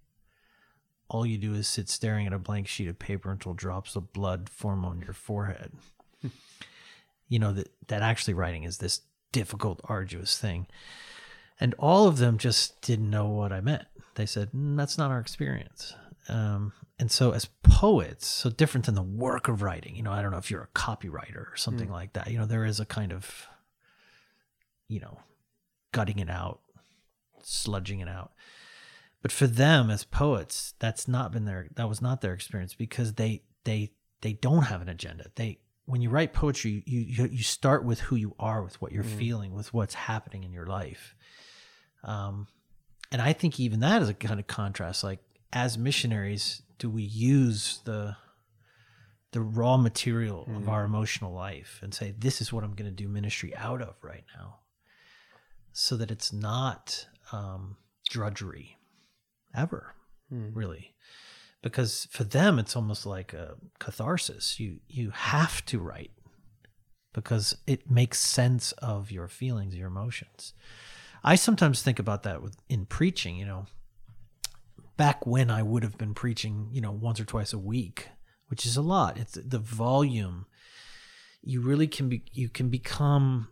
All 1.09 1.25
you 1.25 1.39
do 1.39 1.55
is 1.55 1.69
sit 1.69 1.89
staring 1.89 2.27
at 2.27 2.33
a 2.33 2.39
blank 2.41 2.67
sheet 2.67 2.89
of 2.89 2.99
paper 2.99 3.31
until 3.31 3.55
drops 3.55 3.95
of 3.95 4.13
blood 4.13 4.49
form 4.49 4.85
on 4.85 5.03
your 5.03 5.13
forehead. 5.13 5.71
you 7.29 7.39
know, 7.39 7.53
that, 7.53 7.71
that 7.87 8.03
actually 8.03 8.35
writing 8.35 8.65
is 8.65 8.79
this 8.79 9.03
difficult, 9.31 9.81
arduous 9.85 10.37
thing. 10.37 10.67
And 11.61 11.77
all 11.79 12.09
of 12.09 12.19
them 12.19 12.39
just 12.39 12.83
didn't 12.83 13.09
know 13.09 13.29
what 13.29 13.53
I 13.53 13.61
meant. 13.61 13.85
They 14.17 14.27
said, 14.27 14.51
"Mm, 14.51 14.77
that's 14.77 14.99
not 14.99 15.13
our 15.13 15.21
experience. 15.21 15.95
Um, 16.29 16.73
and 17.01 17.11
so, 17.11 17.31
as 17.31 17.47
poets, 17.63 18.27
so 18.27 18.51
different 18.51 18.85
than 18.85 18.95
the 18.95 19.03
work 19.03 19.49
of 19.49 19.63
writing, 19.63 19.97
you 19.97 20.03
know, 20.03 20.13
I 20.13 20.21
don't 20.21 20.33
know 20.33 20.37
if 20.37 20.51
you're 20.51 20.69
a 20.71 20.79
copywriter 20.79 21.51
or 21.51 21.57
something 21.57 21.91
like 21.91 22.13
that. 22.13 22.31
You 22.31 22.37
know, 22.37 22.45
there 22.45 22.67
is 22.67 22.79
a 22.79 22.85
kind 22.85 23.11
of, 23.11 23.47
you 24.87 25.01
know, 25.01 25.19
gutting 25.93 26.19
it 26.19 26.29
out, 26.29 26.61
sludging 27.43 28.03
it 28.03 28.09
out. 28.09 28.33
But 29.23 29.33
for 29.33 29.47
them 29.47 29.89
as 29.89 30.05
poets, 30.05 30.75
that's 30.79 31.09
not 31.09 31.33
been 31.33 31.47
their 31.47 31.69
that 31.77 31.89
was 31.89 32.03
not 32.03 32.21
their 32.21 32.35
experience 32.35 32.75
because 32.75 33.15
they 33.15 33.45
they 33.65 33.93
they 34.21 34.35
don't 34.35 34.65
have 34.65 34.83
an 34.83 34.91
agenda. 34.91 35.31
They 35.37 35.61
when 35.87 36.03
you 36.03 36.11
write 36.11 36.35
poetry, 36.35 36.83
you 36.85 37.01
you 37.01 37.29
you 37.33 37.43
start 37.43 37.83
with 37.83 38.01
who 38.01 38.17
you 38.17 38.35
are, 38.39 38.63
with 38.63 38.79
what 38.83 38.93
you're 38.93 39.05
feeling, 39.05 39.55
with 39.55 39.73
what's 39.73 39.95
happening 39.95 40.45
in 40.45 40.53
your 40.53 40.67
life. 40.67 41.15
Um, 42.05 42.47
and 43.11 43.23
I 43.23 43.33
think 43.33 43.59
even 43.59 43.81
that 43.81 44.03
is 44.03 44.11
a 44.11 44.15
kind 44.15 44.39
of 44.39 44.47
contrast. 44.47 45.03
Like 45.03 45.21
as 45.51 45.79
missionaries, 45.79 46.61
do 46.81 46.91
we 46.91 47.03
use 47.03 47.81
the 47.85 48.17
the 49.33 49.41
raw 49.41 49.77
material 49.77 50.49
of 50.57 50.69
our 50.69 50.83
emotional 50.85 51.33
life 51.33 51.79
and 51.83 51.95
say, 51.95 52.13
"This 52.19 52.41
is 52.41 52.53
what 52.53 52.65
I'm 52.65 52.75
going 52.75 52.91
to 52.91 53.03
do 53.03 53.09
ministry 53.09 53.55
out 53.55 53.81
of 53.81 53.95
right 54.03 54.25
now," 54.37 54.59
so 55.73 55.97
that 55.97 56.11
it's 56.11 56.33
not 56.33 57.07
um, 57.31 57.77
drudgery, 58.09 58.77
ever, 59.55 59.95
really, 60.53 60.95
because 61.63 62.09
for 62.11 62.25
them 62.25 62.59
it's 62.59 62.75
almost 62.75 63.07
like 63.07 63.33
a 63.33 63.55
catharsis. 63.79 64.59
You 64.59 64.81
you 64.89 65.11
have 65.11 65.65
to 65.67 65.79
write 65.79 66.11
because 67.13 67.57
it 67.67 67.91
makes 67.91 68.19
sense 68.19 68.73
of 68.73 69.13
your 69.13 69.29
feelings, 69.29 69.77
your 69.77 69.89
emotions. 69.89 70.55
I 71.23 71.37
sometimes 71.37 71.83
think 71.83 71.99
about 71.99 72.23
that 72.25 72.43
with 72.43 72.57
in 72.69 72.87
preaching, 72.87 73.37
you 73.37 73.45
know. 73.45 73.67
Back 75.01 75.27
when 75.27 75.51
I 75.51 75.63
would 75.63 75.83
have 75.83 75.97
been 75.97 76.15
preaching, 76.15 76.69
you 76.71 76.81
know, 76.81 76.93
once 76.93 77.19
or 77.19 77.25
twice 77.25 77.53
a 77.53 77.59
week, 77.59 78.09
which 78.49 78.67
is 78.67 78.77
a 78.77 78.83
lot. 78.83 79.17
It's 79.19 79.33
the 79.33 79.59
volume. 79.59 80.47
You 81.43 81.63
really 81.63 81.87
can 81.87 82.09
be 82.09 82.25
you 82.33 82.49
can 82.49 82.69
become 82.69 83.49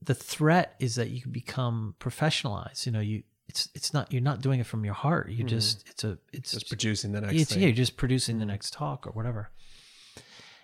the 0.00 0.14
threat 0.14 0.74
is 0.78 0.94
that 0.94 1.10
you 1.10 1.20
can 1.20 1.32
become 1.32 1.96
professionalized. 1.98 2.86
You 2.86 2.92
know, 2.92 3.00
you 3.00 3.24
it's 3.48 3.68
it's 3.74 3.92
not 3.92 4.12
you're 4.12 4.22
not 4.22 4.40
doing 4.40 4.60
it 4.60 4.66
from 4.66 4.84
your 4.84 4.94
heart. 4.94 5.30
You 5.30 5.38
mm-hmm. 5.38 5.48
just 5.48 5.88
it's 5.88 6.04
a 6.04 6.18
it's 6.32 6.52
Just 6.52 6.68
producing 6.68 7.12
the 7.12 7.20
next 7.20 7.34
it's, 7.34 7.52
thing. 7.52 7.62
yeah, 7.62 7.68
you're 7.68 7.76
just 7.76 7.96
producing 7.96 8.38
the 8.38 8.44
mm-hmm. 8.44 8.52
next 8.52 8.72
talk 8.72 9.06
or 9.06 9.10
whatever. 9.10 9.50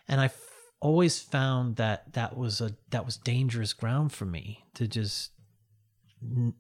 And 0.06 0.20
I 0.20 0.26
f- 0.26 0.40
always 0.80 1.18
found 1.20 1.76
that 1.76 2.12
that 2.14 2.36
was 2.36 2.60
a 2.60 2.76
that 2.90 3.04
was 3.04 3.16
dangerous 3.16 3.72
ground 3.72 4.12
for 4.12 4.24
me 4.24 4.64
to 4.74 4.86
just 4.86 5.32
n- 6.22 6.54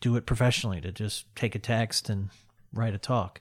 do 0.00 0.16
it 0.16 0.26
professionally, 0.26 0.80
to 0.80 0.92
just 0.92 1.34
take 1.34 1.54
a 1.54 1.58
text 1.58 2.08
and 2.08 2.30
write 2.72 2.94
a 2.94 2.98
talk. 2.98 3.40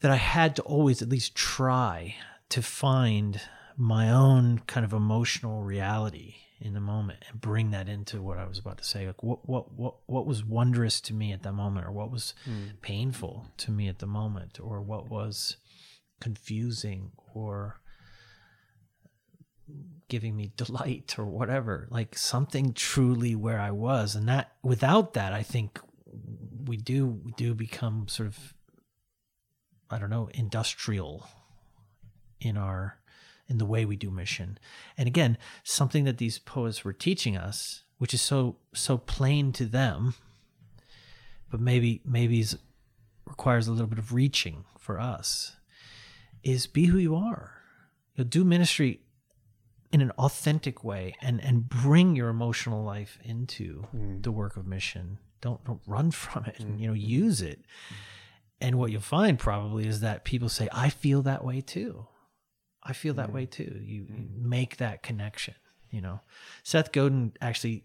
That 0.00 0.10
I 0.10 0.16
had 0.16 0.56
to 0.56 0.62
always 0.62 1.00
at 1.00 1.08
least 1.08 1.34
try 1.34 2.16
to 2.48 2.62
find 2.62 3.40
my 3.76 4.10
own 4.10 4.60
kind 4.66 4.84
of 4.84 4.92
emotional 4.92 5.62
reality 5.62 6.34
in 6.60 6.74
the 6.74 6.80
moment 6.80 7.18
and 7.28 7.40
bring 7.40 7.70
that 7.72 7.88
into 7.88 8.22
what 8.22 8.38
I 8.38 8.46
was 8.46 8.58
about 8.58 8.78
to 8.78 8.84
say. 8.84 9.06
Like 9.06 9.22
what 9.22 9.48
what 9.48 9.72
what 9.72 9.94
what 10.06 10.26
was 10.26 10.44
wondrous 10.44 11.00
to 11.02 11.14
me 11.14 11.32
at 11.32 11.42
that 11.42 11.52
moment, 11.52 11.86
or 11.86 11.92
what 11.92 12.10
was 12.10 12.34
hmm. 12.44 12.76
painful 12.80 13.46
to 13.58 13.70
me 13.70 13.88
at 13.88 13.98
the 13.98 14.06
moment, 14.06 14.58
or 14.60 14.80
what 14.80 15.10
was 15.10 15.56
confusing 16.20 17.10
or 17.34 17.80
giving 20.08 20.36
me 20.36 20.52
delight 20.56 21.16
or 21.18 21.26
whatever. 21.26 21.88
Like 21.90 22.16
something 22.16 22.72
truly 22.72 23.34
where 23.34 23.58
I 23.60 23.70
was. 23.70 24.14
And 24.14 24.28
that 24.28 24.52
without 24.62 25.14
that 25.14 25.32
I 25.32 25.42
think 25.42 25.80
we 26.66 26.76
do 26.76 27.06
we 27.06 27.32
do 27.32 27.54
become 27.54 28.08
sort 28.08 28.28
of 28.28 28.54
I 29.92 29.98
don't 29.98 30.10
know, 30.10 30.30
industrial 30.32 31.28
in 32.40 32.56
our 32.56 32.98
in 33.48 33.58
the 33.58 33.66
way 33.66 33.84
we 33.84 33.96
do 33.96 34.10
mission. 34.10 34.58
And 34.96 35.06
again, 35.06 35.36
something 35.62 36.04
that 36.04 36.16
these 36.16 36.38
poets 36.38 36.82
were 36.82 36.94
teaching 36.94 37.36
us, 37.36 37.82
which 37.98 38.14
is 38.14 38.22
so 38.22 38.56
so 38.74 38.96
plain 38.96 39.52
to 39.52 39.66
them, 39.66 40.14
but 41.50 41.60
maybe 41.60 42.00
maybe 42.06 42.40
is, 42.40 42.56
requires 43.26 43.68
a 43.68 43.72
little 43.72 43.86
bit 43.86 43.98
of 43.98 44.14
reaching 44.14 44.64
for 44.78 44.98
us, 44.98 45.56
is 46.42 46.66
be 46.66 46.86
who 46.86 46.98
you 46.98 47.14
are. 47.14 47.52
You 48.16 48.24
know, 48.24 48.28
do 48.28 48.44
ministry 48.44 49.00
in 49.92 50.00
an 50.00 50.10
authentic 50.12 50.82
way 50.82 51.14
and 51.20 51.38
and 51.44 51.68
bring 51.68 52.16
your 52.16 52.30
emotional 52.30 52.82
life 52.82 53.18
into 53.22 53.82
hmm. 53.90 54.22
the 54.22 54.32
work 54.32 54.56
of 54.56 54.66
mission. 54.66 55.18
Don't 55.42 55.62
don't 55.64 55.82
run 55.86 56.10
from 56.22 56.46
it 56.46 56.58
and 56.60 56.80
you 56.80 56.86
know 56.86 56.94
mm-hmm. 56.94 57.10
use 57.10 57.42
it. 57.42 57.60
And 58.60 58.78
what 58.78 58.92
you'll 58.92 59.00
find 59.00 59.38
probably 59.38 59.86
is 59.86 60.00
that 60.00 60.24
people 60.24 60.48
say, 60.48 60.68
I 60.72 60.88
feel 60.88 61.22
that 61.22 61.44
way 61.44 61.60
too. 61.60 62.06
I 62.82 62.92
feel 62.92 63.14
that 63.14 63.32
way 63.32 63.42
mm-hmm. 63.42 63.74
too. 63.74 63.80
You, 63.84 63.94
you 63.94 64.02
mm-hmm. 64.04 64.48
make 64.48 64.76
that 64.78 65.02
connection, 65.02 65.54
you 65.90 66.00
know. 66.00 66.20
Seth 66.62 66.92
Godin 66.92 67.32
actually 67.40 67.84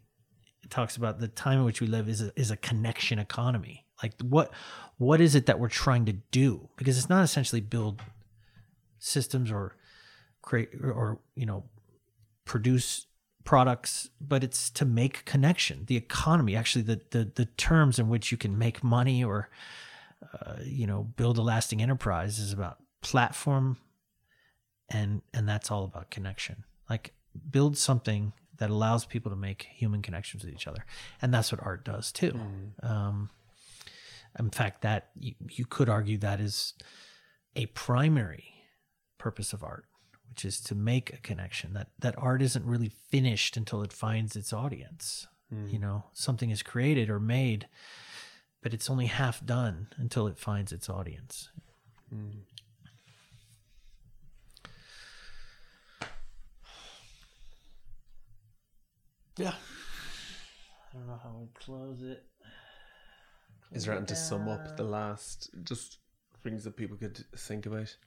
talks 0.70 0.96
about 0.96 1.20
the 1.20 1.28
time 1.28 1.60
in 1.60 1.66
which 1.66 1.82
we 1.82 1.88
live 1.88 2.08
is 2.08 2.22
a, 2.22 2.32
is 2.36 2.52
a 2.52 2.58
connection 2.58 3.20
economy. 3.20 3.86
Like 4.02 4.14
what 4.22 4.54
what 4.98 5.22
is 5.22 5.36
it 5.36 5.48
that 5.48 5.60
we're 5.60 5.70
trying 5.70 6.06
to 6.06 6.14
do? 6.32 6.70
Because 6.78 6.98
it's 6.98 7.10
not 7.10 7.24
essentially 7.24 7.62
build 7.62 8.02
systems 9.00 9.52
or 9.52 9.76
create 10.42 10.70
or 10.82 11.20
you 11.36 11.46
know 11.46 11.64
produce 12.46 13.08
products, 13.48 14.10
but 14.20 14.44
it's 14.44 14.70
to 14.70 14.84
make 14.84 15.24
connection. 15.24 15.86
The 15.86 15.96
economy, 15.96 16.54
actually, 16.54 16.82
the 16.82 17.00
the 17.12 17.32
the 17.34 17.46
terms 17.46 17.98
in 17.98 18.10
which 18.10 18.30
you 18.30 18.38
can 18.38 18.58
make 18.58 18.84
money 18.84 19.24
or 19.24 19.50
uh, 20.34 20.56
you 20.64 20.86
know 20.86 21.04
build 21.16 21.38
a 21.38 21.42
lasting 21.42 21.82
enterprise 21.82 22.40
is 22.40 22.52
about 22.52 22.80
platform, 23.02 23.78
and 24.90 25.22
and 25.34 25.48
that's 25.48 25.72
all 25.72 25.86
about 25.86 26.12
connection. 26.12 26.66
Like 26.90 27.14
build 27.50 27.78
something 27.78 28.34
that 28.58 28.70
allows 28.70 29.06
people 29.06 29.30
to 29.32 29.38
make 29.38 29.68
human 29.74 30.02
connections 30.02 30.44
with 30.44 30.54
each 30.54 30.68
other, 30.68 30.84
and 31.22 31.34
that's 31.34 31.50
what 31.50 31.64
art 31.64 31.86
does 31.86 32.12
too. 32.12 32.38
Um, 32.84 33.30
in 34.38 34.50
fact, 34.50 34.82
that 34.82 35.08
you, 35.18 35.36
you 35.50 35.66
could 35.66 35.88
argue 35.88 36.18
that 36.18 36.42
is 36.42 36.74
a 37.56 37.68
primary 37.68 38.44
purpose 39.18 39.54
of 39.54 39.64
art, 39.64 39.86
which 40.38 40.46
is 40.46 40.62
to 40.62 40.76
make 40.76 41.12
a 41.12 41.18
connection. 41.18 41.74
That 41.74 41.88
that 41.98 42.14
art 42.16 42.44
isn't 42.44 42.64
really 42.64 42.92
finished 43.10 43.58
until 43.58 43.82
it 43.82 43.92
finds 43.92 44.36
its 44.36 44.54
audience. 44.54 45.26
Mm-hmm. 45.52 45.74
You 45.74 45.80
know, 45.80 46.04
something 46.14 46.52
is 46.52 46.62
created 46.62 47.10
or 47.10 47.20
made, 47.20 47.68
but 48.62 48.72
it's 48.72 48.88
only 48.88 49.08
half 49.08 49.44
done 49.44 49.88
until 49.98 50.28
it 50.28 50.38
finds 50.38 50.72
its 50.72 50.92
audience. 50.92 51.50
Mm-hmm. 52.14 52.38
Yeah. 59.38 59.54
I 60.94 60.98
don't 60.98 61.08
know 61.08 61.20
how 61.24 61.36
we 61.40 61.48
close 61.56 62.04
it. 62.04 62.24
Is 63.72 63.86
there 63.86 63.94
anything 63.96 64.06
to 64.08 64.16
sum 64.16 64.48
up 64.48 64.78
the 64.78 64.84
last 64.84 65.50
just 65.64 65.98
things 66.44 66.64
that 66.64 66.78
people 66.78 66.96
could 66.96 67.26
think 67.36 67.66
about? 67.66 67.98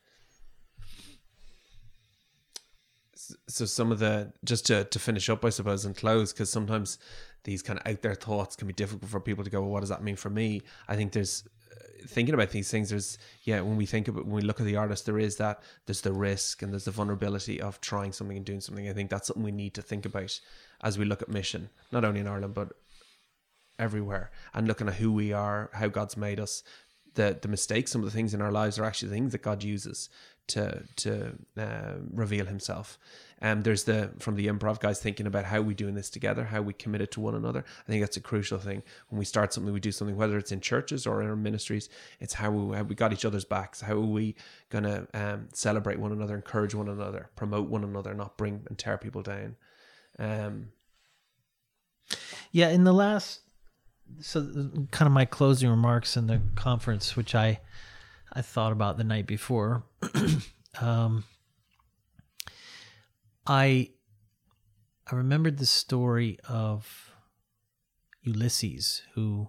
So 3.48 3.64
some 3.64 3.92
of 3.92 3.98
the 3.98 4.32
just 4.44 4.66
to, 4.66 4.84
to 4.84 4.98
finish 4.98 5.28
up, 5.28 5.44
I 5.44 5.50
suppose, 5.50 5.84
and 5.84 5.96
close 5.96 6.32
because 6.32 6.50
sometimes 6.50 6.98
these 7.44 7.62
kind 7.62 7.78
of 7.78 7.86
out 7.86 8.02
there 8.02 8.14
thoughts 8.14 8.56
can 8.56 8.66
be 8.66 8.74
difficult 8.74 9.10
for 9.10 9.20
people 9.20 9.44
to 9.44 9.50
go. 9.50 9.60
Well, 9.60 9.70
what 9.70 9.80
does 9.80 9.88
that 9.88 10.02
mean 10.02 10.16
for 10.16 10.30
me? 10.30 10.62
I 10.88 10.96
think 10.96 11.12
there's 11.12 11.44
uh, 11.70 12.06
thinking 12.06 12.34
about 12.34 12.50
these 12.50 12.70
things. 12.70 12.90
There's 12.90 13.18
yeah, 13.42 13.60
when 13.60 13.76
we 13.76 13.86
think 13.86 14.08
about 14.08 14.26
when 14.26 14.36
we 14.36 14.42
look 14.42 14.60
at 14.60 14.66
the 14.66 14.76
artist, 14.76 15.06
there 15.06 15.18
is 15.18 15.36
that 15.36 15.62
there's 15.86 16.00
the 16.00 16.12
risk 16.12 16.62
and 16.62 16.72
there's 16.72 16.84
the 16.84 16.90
vulnerability 16.90 17.60
of 17.60 17.80
trying 17.80 18.12
something 18.12 18.36
and 18.36 18.46
doing 18.46 18.60
something. 18.60 18.88
I 18.88 18.92
think 18.92 19.10
that's 19.10 19.28
something 19.28 19.42
we 19.44 19.52
need 19.52 19.74
to 19.74 19.82
think 19.82 20.06
about 20.06 20.38
as 20.82 20.98
we 20.98 21.04
look 21.04 21.22
at 21.22 21.28
mission, 21.28 21.70
not 21.92 22.04
only 22.04 22.20
in 22.20 22.26
Ireland 22.26 22.54
but 22.54 22.72
everywhere 23.78 24.30
and 24.52 24.68
looking 24.68 24.88
at 24.88 24.94
who 24.94 25.10
we 25.10 25.32
are, 25.32 25.70
how 25.72 25.88
God's 25.88 26.16
made 26.16 26.38
us, 26.38 26.62
the 27.14 27.38
the 27.40 27.48
mistakes, 27.48 27.90
some 27.90 28.02
of 28.02 28.06
the 28.06 28.16
things 28.16 28.34
in 28.34 28.40
our 28.40 28.52
lives 28.52 28.78
are 28.78 28.84
actually 28.84 29.10
things 29.10 29.32
that 29.32 29.42
God 29.42 29.62
uses 29.62 30.08
to 30.48 30.82
to 30.96 31.32
uh, 31.56 31.94
reveal 32.12 32.46
Himself. 32.46 32.98
And 33.42 33.64
there's 33.64 33.84
the 33.84 34.10
from 34.18 34.36
the 34.36 34.48
improv 34.48 34.80
guys 34.80 35.00
thinking 35.00 35.26
about 35.26 35.46
how 35.46 35.62
we 35.62 35.74
doing 35.74 35.94
this 35.94 36.10
together, 36.10 36.44
how 36.44 36.60
we 36.60 36.74
committed 36.74 37.10
to 37.12 37.20
one 37.20 37.34
another. 37.34 37.64
I 37.86 37.90
think 37.90 38.02
that's 38.02 38.18
a 38.18 38.20
crucial 38.20 38.58
thing 38.58 38.82
when 39.08 39.18
we 39.18 39.24
start 39.24 39.54
something, 39.54 39.72
we 39.72 39.80
do 39.80 39.92
something, 39.92 40.16
whether 40.16 40.36
it's 40.36 40.52
in 40.52 40.60
churches 40.60 41.06
or 41.06 41.22
in 41.22 41.28
our 41.28 41.36
ministries. 41.36 41.88
It's 42.20 42.34
how 42.34 42.50
we, 42.50 42.76
how 42.76 42.82
we 42.82 42.94
got 42.94 43.12
each 43.12 43.24
other's 43.24 43.46
backs. 43.46 43.80
How 43.80 43.94
are 43.94 44.00
we 44.00 44.34
gonna 44.68 45.06
um, 45.14 45.48
celebrate 45.54 45.98
one 45.98 46.12
another, 46.12 46.34
encourage 46.34 46.74
one 46.74 46.88
another, 46.88 47.30
promote 47.34 47.68
one 47.70 47.82
another, 47.82 48.12
not 48.12 48.36
bring 48.36 48.62
and 48.68 48.76
tear 48.76 48.98
people 48.98 49.22
down. 49.22 49.56
Um, 50.18 50.72
Yeah, 52.52 52.68
in 52.70 52.84
the 52.84 52.92
last, 52.92 53.40
so 54.20 54.42
kind 54.90 55.06
of 55.06 55.12
my 55.12 55.24
closing 55.24 55.70
remarks 55.70 56.16
in 56.16 56.26
the 56.26 56.40
conference, 56.54 57.16
which 57.16 57.34
I 57.34 57.60
I 58.32 58.42
thought 58.42 58.72
about 58.72 58.96
the 58.96 59.04
night 59.04 59.26
before. 59.26 59.84
um, 60.80 61.24
I 63.46 63.90
I 65.10 65.14
remembered 65.14 65.58
the 65.58 65.66
story 65.66 66.38
of 66.48 67.12
Ulysses, 68.22 69.02
who 69.14 69.48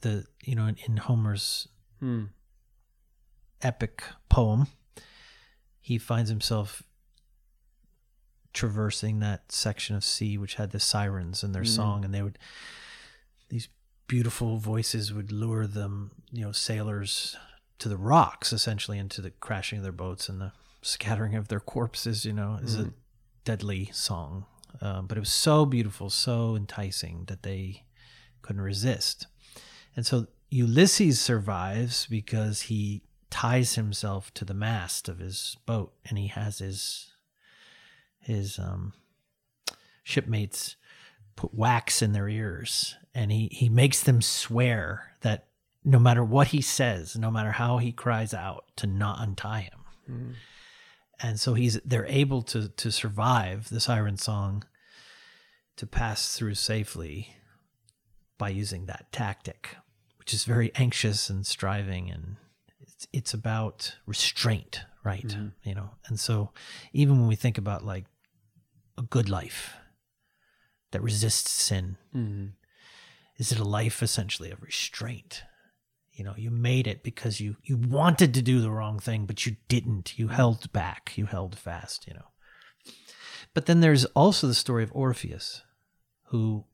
the 0.00 0.26
you 0.42 0.54
know 0.54 0.66
in, 0.66 0.76
in 0.86 0.96
Homer's 0.98 1.68
hmm. 2.00 2.24
epic 3.62 4.04
poem, 4.28 4.68
he 5.80 5.98
finds 5.98 6.30
himself 6.30 6.82
traversing 8.54 9.18
that 9.20 9.52
section 9.52 9.94
of 9.94 10.04
sea 10.04 10.38
which 10.38 10.54
had 10.54 10.70
the 10.70 10.80
sirens 10.80 11.42
and 11.42 11.54
their 11.54 11.64
song, 11.64 12.04
and 12.04 12.14
they 12.14 12.22
would 12.22 12.38
these 13.50 13.68
beautiful 14.06 14.58
voices 14.58 15.12
would 15.12 15.30
lure 15.30 15.66
them, 15.66 16.12
you 16.32 16.44
know, 16.44 16.52
sailors 16.52 17.36
to 17.78 17.88
the 17.88 17.96
rocks, 17.96 18.52
essentially, 18.52 18.98
into 18.98 19.20
the 19.20 19.30
crashing 19.30 19.78
of 19.78 19.82
their 19.82 19.92
boats 19.92 20.28
and 20.28 20.40
the 20.40 20.52
scattering 20.82 21.34
of 21.34 21.48
their 21.48 21.60
corpses. 21.60 22.24
You 22.24 22.32
know, 22.32 22.58
is 22.62 22.78
a 22.78 22.92
deadly 23.44 23.90
song, 23.92 24.46
um, 24.80 25.06
but 25.06 25.18
it 25.18 25.20
was 25.20 25.32
so 25.32 25.66
beautiful, 25.66 26.08
so 26.08 26.56
enticing 26.56 27.24
that 27.26 27.42
they 27.42 27.84
couldn't 28.40 28.62
resist. 28.62 29.26
And 29.96 30.06
so 30.06 30.26
Ulysses 30.50 31.20
survives 31.20 32.06
because 32.06 32.62
he 32.62 33.02
ties 33.30 33.74
himself 33.74 34.32
to 34.34 34.44
the 34.44 34.54
mast 34.54 35.08
of 35.08 35.18
his 35.18 35.56
boat 35.66 35.92
and 36.04 36.18
he 36.18 36.28
has 36.28 36.58
his 36.58 37.13
his 38.24 38.58
um 38.58 38.92
shipmates 40.02 40.76
put 41.36 41.54
wax 41.54 42.02
in 42.02 42.12
their 42.12 42.28
ears 42.28 42.96
and 43.14 43.32
he 43.32 43.48
he 43.50 43.68
makes 43.68 44.02
them 44.02 44.20
swear 44.22 45.12
that 45.22 45.48
no 45.84 45.98
matter 45.98 46.24
what 46.24 46.48
he 46.48 46.60
says 46.60 47.16
no 47.16 47.30
matter 47.30 47.52
how 47.52 47.78
he 47.78 47.92
cries 47.92 48.32
out 48.34 48.64
to 48.76 48.86
not 48.86 49.20
untie 49.20 49.60
him. 49.60 49.80
And 51.20 51.40
so 51.40 51.54
he's 51.54 51.80
they're 51.84 52.06
able 52.06 52.42
to 52.42 52.68
to 52.68 52.90
survive 52.92 53.68
the 53.70 53.80
siren 53.80 54.16
song 54.18 54.64
to 55.76 55.86
pass 55.86 56.36
through 56.36 56.54
safely 56.54 57.34
by 58.38 58.48
using 58.50 58.86
that 58.86 59.10
tactic 59.12 59.76
which 60.18 60.34
is 60.34 60.44
very 60.44 60.70
anxious 60.74 61.30
and 61.30 61.46
striving 61.46 62.10
and 62.10 62.36
it's 62.80 63.06
it's 63.12 63.34
about 63.34 63.96
restraint 64.06 64.82
right? 65.04 65.24
You 65.62 65.74
know 65.74 65.90
and 66.06 66.18
so 66.20 66.50
even 66.92 67.18
when 67.18 67.28
we 67.28 67.36
think 67.36 67.58
about 67.58 67.84
like 67.84 68.04
a 68.96 69.02
good 69.02 69.28
life 69.28 69.76
that 70.92 71.02
resists 71.02 71.50
sin. 71.50 71.96
Mm-hmm. 72.14 72.46
Is 73.36 73.50
it 73.50 73.58
a 73.58 73.64
life 73.64 74.02
essentially 74.02 74.50
of 74.50 74.62
restraint? 74.62 75.42
You 76.12 76.24
know 76.24 76.34
you 76.36 76.50
made 76.50 76.86
it 76.86 77.02
because 77.02 77.40
you 77.40 77.56
you 77.64 77.76
wanted 77.76 78.34
to 78.34 78.42
do 78.42 78.60
the 78.60 78.70
wrong 78.70 79.00
thing 79.00 79.26
but 79.26 79.44
you 79.44 79.56
didn't. 79.66 80.16
You 80.16 80.28
held 80.28 80.72
back. 80.72 81.12
You 81.16 81.26
held 81.26 81.58
fast 81.58 82.06
you 82.06 82.14
know. 82.14 82.28
But 83.52 83.66
then 83.66 83.80
there's 83.80 84.04
also 84.06 84.46
the 84.46 84.54
story 84.54 84.84
of 84.84 84.92
orpheus 84.94 85.62
who 86.26 86.64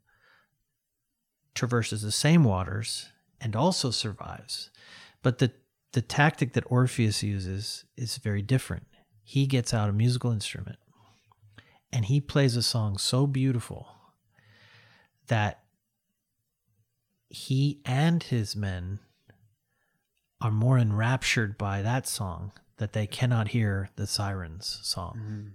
traverses 1.54 2.02
the 2.02 2.12
same 2.12 2.44
waters 2.44 3.08
and 3.40 3.56
also 3.56 3.90
survives. 3.90 4.70
But 5.22 5.38
the 5.38 5.52
the 5.92 6.02
tactic 6.02 6.52
that 6.52 6.64
orpheus 6.66 7.22
uses 7.22 7.86
is 7.96 8.18
very 8.18 8.42
different. 8.42 8.86
He 9.22 9.46
gets 9.46 9.72
out 9.72 9.88
a 9.88 9.92
musical 9.92 10.30
instrument 10.30 10.78
and 11.92 12.04
he 12.06 12.20
plays 12.20 12.56
a 12.56 12.62
song 12.62 12.98
so 12.98 13.26
beautiful 13.26 13.88
that 15.26 15.64
he 17.28 17.80
and 17.84 18.22
his 18.22 18.56
men 18.56 18.98
are 20.40 20.50
more 20.50 20.78
enraptured 20.78 21.58
by 21.58 21.82
that 21.82 22.06
song 22.06 22.52
that 22.78 22.92
they 22.92 23.06
cannot 23.06 23.48
hear 23.48 23.90
the 23.96 24.06
sirens 24.06 24.80
song. 24.82 25.14
Mm-hmm. 25.16 25.48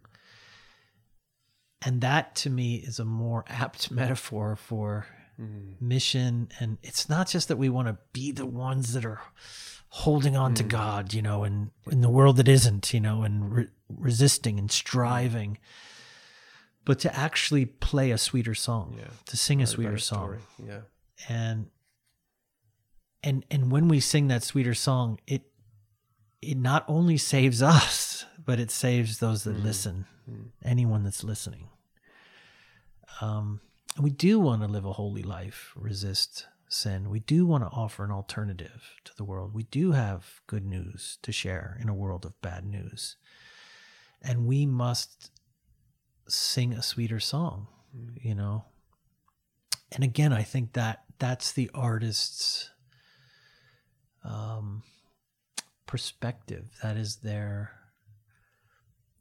And 1.87 2.01
that 2.01 2.35
to 2.37 2.49
me 2.49 2.75
is 2.75 2.99
a 2.99 3.05
more 3.05 3.43
apt 3.49 3.91
metaphor 3.91 4.55
for 4.55 5.07
mm-hmm. 5.39 5.85
mission. 5.85 6.49
And 6.59 6.77
it's 6.83 7.09
not 7.09 7.27
just 7.27 7.47
that 7.47 7.57
we 7.57 7.69
want 7.69 7.87
to 7.87 7.97
be 8.13 8.31
the 8.31 8.45
ones 8.45 8.93
that 8.93 9.05
are 9.05 9.21
holding 9.89 10.35
on 10.35 10.53
to 10.55 10.63
mm-hmm. 10.63 10.69
God, 10.69 11.13
you 11.13 11.21
know, 11.21 11.43
and 11.43 11.71
in 11.91 12.01
the 12.01 12.09
world 12.09 12.37
that 12.37 12.47
isn't, 12.47 12.93
you 12.93 12.99
know, 12.99 13.23
and 13.23 13.53
re- 13.53 13.67
resisting 13.89 14.59
and 14.59 14.71
striving, 14.71 15.57
but 16.85 16.99
to 16.99 17.15
actually 17.15 17.65
play 17.65 18.11
a 18.11 18.17
sweeter 18.17 18.55
song, 18.55 18.95
Yeah. 18.97 19.07
to 19.25 19.37
sing 19.37 19.61
a 19.61 19.67
sweeter 19.67 19.97
song. 19.97 20.37
Yeah. 20.63 20.81
and 21.29 21.69
and 23.23 23.43
and 23.49 23.71
when 23.71 23.87
we 23.87 23.99
sing 23.99 24.27
that 24.27 24.43
sweeter 24.43 24.73
song 24.75 25.19
it 25.25 25.43
it 26.41 26.57
not 26.57 26.85
only 26.87 27.17
saves 27.17 27.61
us 27.61 28.25
but 28.45 28.59
it 28.59 28.69
saves 28.71 29.17
those 29.19 29.43
that 29.45 29.57
listen. 29.63 30.05
Anyone 30.63 31.03
that's 31.03 31.23
listening. 31.23 31.69
Um 33.21 33.61
and 33.95 34.03
we 34.03 34.09
do 34.11 34.39
want 34.39 34.61
to 34.61 34.67
live 34.67 34.85
a 34.85 34.93
holy 34.93 35.23
life 35.23 35.71
resist 35.75 36.45
sin. 36.67 37.09
We 37.09 37.19
do 37.21 37.45
want 37.45 37.63
to 37.63 37.69
offer 37.69 38.03
an 38.03 38.11
alternative 38.11 38.91
to 39.05 39.15
the 39.15 39.23
world. 39.23 39.53
We 39.53 39.63
do 39.63 39.93
have 39.93 40.41
good 40.47 40.65
news 40.65 41.17
to 41.21 41.31
share 41.31 41.77
in 41.81 41.87
a 41.89 41.93
world 41.93 42.25
of 42.25 42.39
bad 42.41 42.65
news. 42.65 43.15
And 44.21 44.45
we 44.47 44.65
must 44.65 45.31
sing 46.27 46.73
a 46.73 46.81
sweeter 46.83 47.19
song 47.19 47.67
you 48.21 48.35
know 48.35 48.65
and 49.91 50.03
again, 50.03 50.33
I 50.33 50.43
think 50.43 50.73
that 50.73 51.03
that's 51.19 51.51
the 51.53 51.69
artist's 51.73 52.69
um, 54.23 54.83
perspective. 55.85 56.65
That 56.83 56.97
is 56.97 57.17
their 57.17 57.71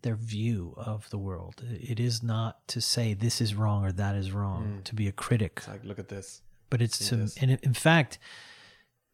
their 0.03 0.17
view 0.17 0.75
of 0.77 1.09
the 1.11 1.19
world. 1.19 1.63
It 1.65 1.99
is 2.01 2.23
not 2.23 2.67
to 2.69 2.81
say 2.81 3.15
this 3.15 3.41
is 3.41 3.55
wrong 3.55 3.85
or 3.87 3.93
that 3.93 4.17
is 4.17 4.33
wrong. 4.33 4.81
To 4.85 4.95
be 4.95 5.07
a 5.09 5.13
critic, 5.13 5.53
It's 5.59 5.69
like, 5.69 5.85
look 5.85 5.99
at 5.99 6.09
this. 6.09 6.43
but 6.71 6.83
it's 6.83 6.97
see 6.97 7.09
to 7.11 7.17
this. 7.17 7.37
and 7.41 7.53
in 7.63 7.75
fact, 7.75 8.19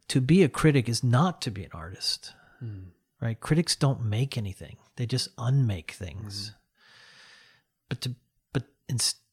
to 0.09 0.21
be 0.21 0.43
a 0.43 0.49
critic 0.49 0.89
is 0.89 1.05
not 1.05 1.43
to 1.43 1.51
be 1.51 1.65
an 1.65 1.71
artist. 1.73 2.33
Hmm. 2.59 2.91
Right? 3.21 3.39
Critics 3.39 3.77
don't 3.77 4.03
make 4.03 4.39
anything; 4.39 4.79
they 4.97 5.05
just 5.05 5.29
unmake 5.37 5.91
things. 5.91 6.49
Hmm. 6.49 6.55
But 7.91 8.01
to 8.01 8.15
but 8.55 8.65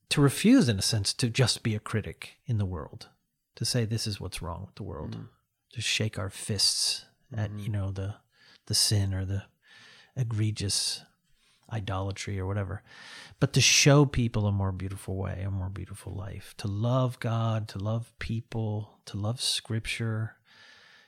to 0.10 0.22
refuse, 0.22 0.68
in 0.68 0.78
a 0.78 0.82
sense, 0.82 1.14
to 1.14 1.30
just 1.30 1.64
be 1.64 1.74
a 1.76 1.80
critic 1.80 2.38
in 2.46 2.58
the 2.58 2.66
world, 2.66 3.08
to 3.56 3.64
say 3.64 3.86
this 3.86 4.06
is 4.06 4.20
what's 4.20 4.42
wrong 4.42 4.64
with 4.66 4.76
the 4.76 4.84
world, 4.84 5.16
Hmm. 5.16 5.24
to 5.72 5.82
shake 5.82 6.20
our 6.20 6.30
fists 6.30 7.06
at 7.32 7.52
you 7.58 7.70
know 7.70 7.92
the 7.92 8.16
the 8.66 8.76
sin 8.76 9.14
or 9.14 9.24
the 9.24 9.44
egregious 10.18 11.04
idolatry 11.72 12.40
or 12.40 12.46
whatever, 12.46 12.82
but 13.40 13.54
to 13.54 13.62
show 13.62 14.06
people 14.06 14.48
a 14.48 14.52
more 14.52 14.72
beautiful 14.72 15.16
way, 15.18 15.44
a 15.44 15.52
more 15.52 15.70
beautiful 15.70 16.14
life, 16.14 16.54
to 16.58 16.68
love 16.68 17.20
God, 17.20 17.68
to 17.70 17.78
love 17.78 18.14
people, 18.20 19.00
to 19.06 19.18
love 19.18 19.42
Scripture, 19.42 20.38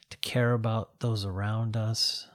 to 0.09 0.17
care 0.17 0.53
about 0.53 0.99
those 0.99 1.23
around 1.25 1.77
us, 1.77 2.27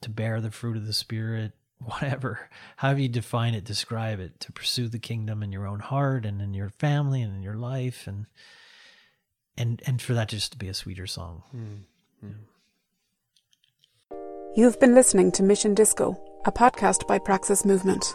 to 0.00 0.08
bear 0.08 0.40
the 0.40 0.50
fruit 0.52 0.76
of 0.76 0.86
the 0.86 0.92
Spirit, 0.92 1.52
whatever, 1.84 2.48
however 2.76 3.00
you 3.00 3.08
define 3.08 3.54
it, 3.54 3.64
describe 3.64 4.20
it, 4.20 4.40
to 4.40 4.52
pursue 4.52 4.88
the 4.88 4.98
kingdom 4.98 5.42
in 5.42 5.52
your 5.52 5.66
own 5.66 5.80
heart 5.80 6.24
and 6.26 6.40
in 6.40 6.54
your 6.54 6.70
family 6.70 7.22
and 7.22 7.34
in 7.34 7.42
your 7.42 7.54
life, 7.56 8.06
and 8.06 8.26
and 9.56 9.82
and 9.86 10.02
for 10.02 10.14
that 10.14 10.28
just 10.28 10.52
to 10.52 10.58
be 10.58 10.68
a 10.68 10.74
sweeter 10.74 11.06
song. 11.06 11.42
Mm, 11.54 11.80
You've 14.56 14.78
been 14.78 14.94
listening 14.94 15.32
to 15.32 15.42
Mission 15.42 15.74
Disco, 15.74 16.16
a 16.46 16.52
podcast 16.52 17.08
by 17.08 17.18
Praxis 17.18 17.64
Movement. 17.64 18.14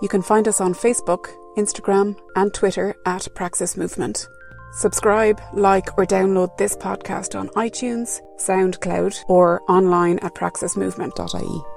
You 0.00 0.08
can 0.08 0.22
find 0.22 0.48
us 0.48 0.60
on 0.60 0.72
Facebook, 0.74 1.26
Instagram, 1.58 2.16
and 2.36 2.52
Twitter 2.54 2.94
at 3.06 3.28
Praxis 3.34 3.76
Movement. 3.76 4.26
Subscribe, 4.72 5.40
like, 5.52 5.96
or 5.98 6.04
download 6.04 6.56
this 6.56 6.74
podcast 6.74 7.38
on 7.38 7.48
iTunes, 7.50 8.20
SoundCloud, 8.40 9.24
or 9.28 9.62
online 9.68 10.18
at 10.20 10.34
praxismovement.ie. 10.34 11.73